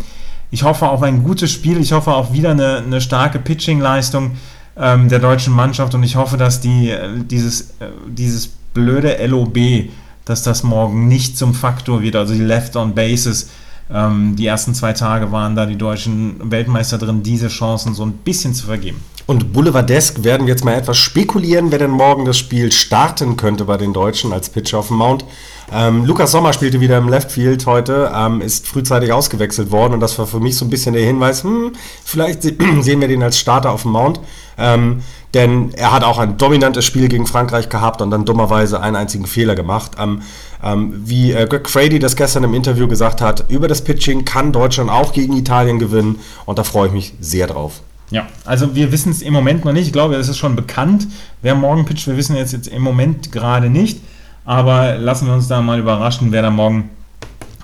ich 0.49 0.63
hoffe 0.63 0.87
auf 0.87 1.01
ein 1.01 1.23
gutes 1.23 1.51
Spiel. 1.51 1.79
Ich 1.79 1.91
hoffe 1.91 2.13
auch 2.13 2.33
wieder 2.33 2.51
eine, 2.51 2.77
eine 2.77 3.01
starke 3.01 3.39
Pitching-Leistung 3.39 4.31
ähm, 4.77 5.09
der 5.09 5.19
deutschen 5.19 5.53
Mannschaft 5.53 5.93
und 5.93 6.03
ich 6.03 6.15
hoffe, 6.15 6.37
dass 6.37 6.61
die, 6.61 6.89
äh, 6.89 7.09
dieses, 7.23 7.71
äh, 7.79 7.87
dieses 8.07 8.51
blöde 8.73 9.17
LOB, 9.25 9.89
dass 10.25 10.43
das 10.43 10.63
morgen 10.63 11.07
nicht 11.07 11.37
zum 11.37 11.53
Faktor 11.53 12.01
wird, 12.01 12.15
also 12.15 12.33
die 12.33 12.41
Left 12.41 12.75
on 12.75 12.95
Bases. 12.95 13.49
Ähm, 13.93 14.35
die 14.37 14.47
ersten 14.47 14.73
zwei 14.73 14.93
Tage 14.93 15.31
waren 15.31 15.55
da 15.55 15.65
die 15.65 15.77
deutschen 15.77 16.51
Weltmeister 16.51 16.97
drin, 16.97 17.23
diese 17.23 17.49
Chancen 17.49 17.93
so 17.93 18.03
ein 18.03 18.13
bisschen 18.13 18.53
zu 18.53 18.65
vergeben. 18.65 19.03
Und 19.27 19.53
Boulevardesk 19.53 20.23
werden 20.23 20.47
wir 20.47 20.53
jetzt 20.53 20.65
mal 20.65 20.73
etwas 20.73 20.97
spekulieren, 20.97 21.71
wer 21.71 21.79
denn 21.79 21.91
morgen 21.91 22.25
das 22.25 22.37
Spiel 22.37 22.71
starten 22.71 23.37
könnte 23.37 23.65
bei 23.65 23.77
den 23.77 23.93
Deutschen 23.93 24.33
als 24.33 24.49
Pitcher 24.49 24.79
auf 24.79 24.87
dem 24.87 24.97
Mount. 24.97 25.25
Ähm, 25.73 26.05
Lukas 26.05 26.31
Sommer 26.31 26.51
spielte 26.51 26.81
wieder 26.81 26.97
im 26.97 27.07
Left 27.07 27.31
Field 27.31 27.65
heute, 27.65 28.11
ähm, 28.13 28.41
ist 28.41 28.67
frühzeitig 28.67 29.13
ausgewechselt 29.13 29.71
worden 29.71 29.93
und 29.93 29.99
das 30.01 30.19
war 30.19 30.27
für 30.27 30.41
mich 30.41 30.57
so 30.57 30.65
ein 30.65 30.69
bisschen 30.69 30.93
der 30.93 31.05
Hinweis, 31.05 31.43
hm, 31.43 31.71
vielleicht 32.03 32.43
sehen 32.81 32.99
wir 32.99 33.07
den 33.07 33.23
als 33.23 33.39
Starter 33.39 33.71
auf 33.71 33.83
dem 33.83 33.91
Mount. 33.91 34.19
Ähm, 34.57 35.01
denn 35.33 35.73
er 35.73 35.91
hat 35.91 36.03
auch 36.03 36.17
ein 36.17 36.37
dominantes 36.37 36.85
Spiel 36.85 37.07
gegen 37.07 37.25
Frankreich 37.25 37.69
gehabt 37.69 38.01
und 38.01 38.11
dann 38.11 38.25
dummerweise 38.25 38.81
einen 38.81 38.95
einzigen 38.95 39.25
Fehler 39.25 39.55
gemacht. 39.55 39.91
Ähm, 39.99 40.21
ähm, 40.63 41.01
wie 41.05 41.31
äh, 41.31 41.47
Greg 41.47 41.69
Frady 41.69 41.99
das 41.99 42.15
gestern 42.15 42.43
im 42.43 42.53
Interview 42.53 42.87
gesagt 42.87 43.21
hat, 43.21 43.49
über 43.49 43.67
das 43.67 43.83
Pitching 43.83 44.25
kann 44.25 44.51
Deutschland 44.51 44.89
auch 44.89 45.13
gegen 45.13 45.35
Italien 45.35 45.79
gewinnen 45.79 46.19
und 46.45 46.59
da 46.59 46.63
freue 46.63 46.87
ich 46.87 46.93
mich 46.93 47.13
sehr 47.19 47.47
drauf. 47.47 47.81
Ja, 48.11 48.27
also 48.43 48.75
wir 48.75 48.91
wissen 48.91 49.09
es 49.09 49.21
im 49.21 49.33
Moment 49.33 49.63
noch 49.63 49.71
nicht. 49.71 49.87
Ich 49.87 49.93
glaube, 49.93 50.15
es 50.15 50.27
ist 50.27 50.37
schon 50.37 50.57
bekannt, 50.57 51.07
wer 51.41 51.55
morgen 51.55 51.85
pitcht. 51.85 52.07
Wir 52.07 52.17
wissen 52.17 52.35
jetzt, 52.35 52.51
jetzt 52.51 52.67
im 52.67 52.81
Moment 52.81 53.31
gerade 53.31 53.69
nicht. 53.69 54.01
Aber 54.43 54.97
lassen 54.97 55.27
wir 55.27 55.33
uns 55.33 55.47
da 55.47 55.61
mal 55.61 55.79
überraschen, 55.79 56.31
wer 56.31 56.41
da 56.41 56.49
morgen 56.49 56.89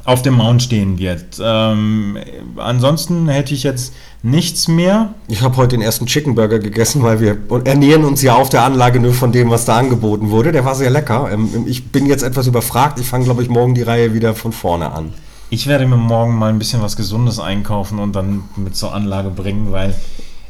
auf 0.07 0.21
dem 0.21 0.35
Mount 0.35 0.63
stehen 0.63 0.97
wird. 0.99 1.37
Ähm, 1.43 2.17
ansonsten 2.55 3.27
hätte 3.27 3.53
ich 3.53 3.63
jetzt 3.63 3.93
nichts 4.23 4.69
mehr. 4.69 5.13
Ich 5.27 5.41
habe 5.41 5.57
heute 5.57 5.75
den 5.75 5.81
ersten 5.81 6.05
Chicken 6.05 6.33
Burger 6.33 6.59
gegessen, 6.59 7.03
weil 7.03 7.20
wir 7.20 7.37
ernähren 7.65 8.05
uns 8.05 8.22
ja 8.22 8.35
auf 8.35 8.48
der 8.48 8.63
Anlage 8.63 9.01
nur 9.01 9.13
von 9.13 9.33
dem, 9.33 9.50
was 9.50 9.65
da 9.65 9.77
angeboten 9.77 10.29
wurde. 10.29 10.53
Der 10.53 10.63
war 10.63 10.75
sehr 10.75 10.89
lecker. 10.89 11.29
Ähm, 11.29 11.65
ich 11.67 11.89
bin 11.89 12.05
jetzt 12.05 12.24
etwas 12.24 12.48
überfragt. 12.48 13.00
Ich 13.01 13.05
fange, 13.05 13.25
glaube 13.25 13.43
ich, 13.43 13.50
morgen 13.50 13.75
die 13.75 13.81
Reihe 13.81 14.13
wieder 14.13 14.33
von 14.33 14.53
vorne 14.53 14.93
an. 14.93 15.13
Ich 15.50 15.67
werde 15.67 15.85
mir 15.85 15.98
morgen 15.98 16.35
mal 16.35 16.50
ein 16.50 16.59
bisschen 16.59 16.81
was 16.81 16.96
Gesundes 16.96 17.37
einkaufen 17.37 18.00
und 18.00 18.15
dann 18.15 18.46
mit 18.55 18.77
zur 18.77 18.93
Anlage 18.93 19.29
bringen, 19.29 19.74
weil 19.74 19.93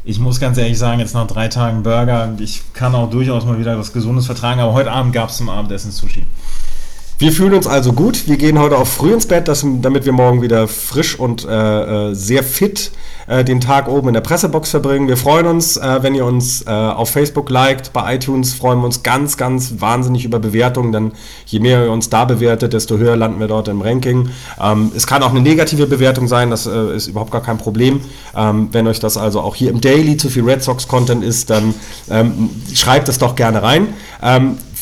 ich 0.04 0.20
muss 0.20 0.40
ganz 0.40 0.60
ehrlich 0.60 0.78
sagen, 0.78 1.00
jetzt 1.00 1.16
nach 1.16 1.26
drei 1.26 1.48
Tagen 1.48 1.82
Burger, 1.82 2.36
ich 2.38 2.62
kann 2.74 2.94
auch 2.94 3.10
durchaus 3.10 3.44
mal 3.44 3.58
wieder 3.60 3.78
was 3.80 3.92
Gesundes 3.92 4.28
vertragen, 4.28 4.62
aber 4.62 4.74
heute 4.74 4.92
Abend 4.92 5.14
gab 5.14 5.30
es 5.30 5.38
zum 5.38 5.50
Abendessen 5.50 5.92
Sushi. 5.92 6.26
Wir 7.20 7.32
fühlen 7.32 7.56
uns 7.56 7.66
also 7.66 7.94
gut. 7.94 8.28
Wir 8.28 8.38
gehen 8.38 8.60
heute 8.60 8.78
auch 8.78 8.86
früh 8.86 9.12
ins 9.12 9.26
Bett, 9.26 9.48
dass, 9.48 9.66
damit 9.82 10.06
wir 10.06 10.12
morgen 10.12 10.44
wieder 10.44 10.68
frisch 10.68 11.18
und 11.18 11.46
äh, 11.46 12.12
äh, 12.12 12.14
sehr 12.14 12.44
fit 12.44 12.92
äh, 13.26 13.44
den 13.44 13.60
Tag 13.60 13.88
oben 13.88 14.10
in 14.10 14.14
der 14.14 14.22
Pressebox 14.22 14.70
verbringen. 14.70 15.08
Wir 15.08 15.18
freuen 15.18 15.48
uns, 15.48 15.78
äh, 15.78 16.04
wenn 16.04 16.14
ihr 16.14 16.26
uns 16.26 16.62
äh, 16.68 16.70
auf 16.70 17.10
Facebook 17.10 17.50
liked. 17.50 17.92
Bei 17.92 18.14
iTunes 18.14 18.54
freuen 18.54 18.82
wir 18.82 18.86
uns 18.86 19.02
ganz, 19.02 19.36
ganz 19.36 19.74
wahnsinnig 19.80 20.26
über 20.26 20.38
Bewertungen, 20.38 20.92
denn 20.92 21.12
je 21.48 21.60
mehr 21.60 21.86
ihr 21.86 21.92
uns 21.92 22.12
da 22.12 22.26
bewertet, 22.26 22.74
desto 22.74 23.00
höher 23.00 23.16
landen 23.16 23.40
wir 23.40 23.48
dort 23.48 23.68
im 23.68 23.82
Ranking. 23.82 24.30
Ähm, 24.62 24.92
es 24.96 25.08
kann 25.08 25.24
auch 25.24 25.32
eine 25.32 25.42
negative 25.42 25.88
Bewertung 25.88 26.28
sein, 26.28 26.52
das 26.52 26.68
äh, 26.68 26.96
ist 26.96 27.08
überhaupt 27.08 27.32
gar 27.32 27.42
kein 27.42 27.58
Problem. 27.58 28.00
Ähm, 28.36 28.70
wenn 28.74 28.86
euch 28.86 29.00
das 29.00 29.18
also 29.18 29.42
auch 29.42 29.56
hier 29.56 29.72
im 29.72 29.82
Daily 29.82 30.18
zu 30.18 30.30
viel 30.30 30.44
Red 30.44 30.62
Sox-Content 30.62 31.24
ist, 31.24 31.50
dann 31.50 31.74
ähm, 32.12 32.52
schreibt 32.76 33.10
es 33.10 33.18
doch 33.18 33.36
gerne 33.36 33.64
rein. 33.64 33.88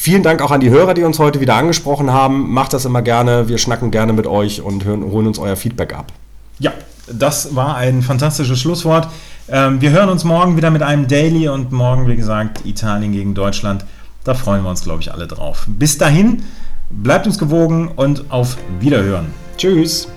Vielen 0.05 0.21
Dank 0.21 0.39
auch 0.43 0.51
an 0.51 0.59
die 0.59 0.69
Hörer, 0.69 0.93
die 0.93 1.01
uns 1.01 1.17
heute 1.17 1.41
wieder 1.41 1.55
angesprochen 1.55 2.13
haben. 2.13 2.53
Macht 2.53 2.73
das 2.73 2.85
immer 2.85 3.01
gerne. 3.01 3.49
Wir 3.49 3.57
schnacken 3.57 3.89
gerne 3.89 4.13
mit 4.13 4.27
euch 4.27 4.61
und 4.61 4.85
hören, 4.85 5.03
holen 5.03 5.25
uns 5.25 5.39
euer 5.39 5.55
Feedback 5.55 5.95
ab. 5.95 6.11
Ja, 6.59 6.73
das 7.11 7.55
war 7.55 7.75
ein 7.77 8.03
fantastisches 8.03 8.59
Schlusswort. 8.59 9.07
Ähm, 9.49 9.81
wir 9.81 9.89
hören 9.89 10.09
uns 10.09 10.23
morgen 10.23 10.57
wieder 10.57 10.69
mit 10.69 10.83
einem 10.83 11.07
Daily 11.07 11.49
und 11.49 11.71
morgen, 11.71 12.07
wie 12.07 12.15
gesagt, 12.15 12.67
Italien 12.67 13.13
gegen 13.13 13.33
Deutschland. 13.33 13.83
Da 14.23 14.35
freuen 14.35 14.61
wir 14.61 14.69
uns, 14.69 14.83
glaube 14.83 15.01
ich, 15.01 15.11
alle 15.11 15.25
drauf. 15.25 15.65
Bis 15.67 15.97
dahin, 15.97 16.43
bleibt 16.91 17.25
uns 17.25 17.39
gewogen 17.39 17.87
und 17.87 18.25
auf 18.29 18.57
Wiederhören. 18.79 19.33
Tschüss. 19.57 20.07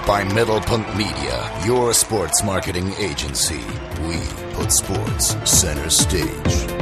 Powered 0.00 0.28
by 0.28 0.34
Middlepunkт 0.34 0.96
Media, 0.96 1.50
your 1.64 1.92
sports 1.92 2.42
marketing 2.42 2.92
agency. 2.98 3.60
We 4.06 4.18
put 4.54 4.72
sports 4.72 5.36
center 5.50 5.90
stage. 5.90 6.79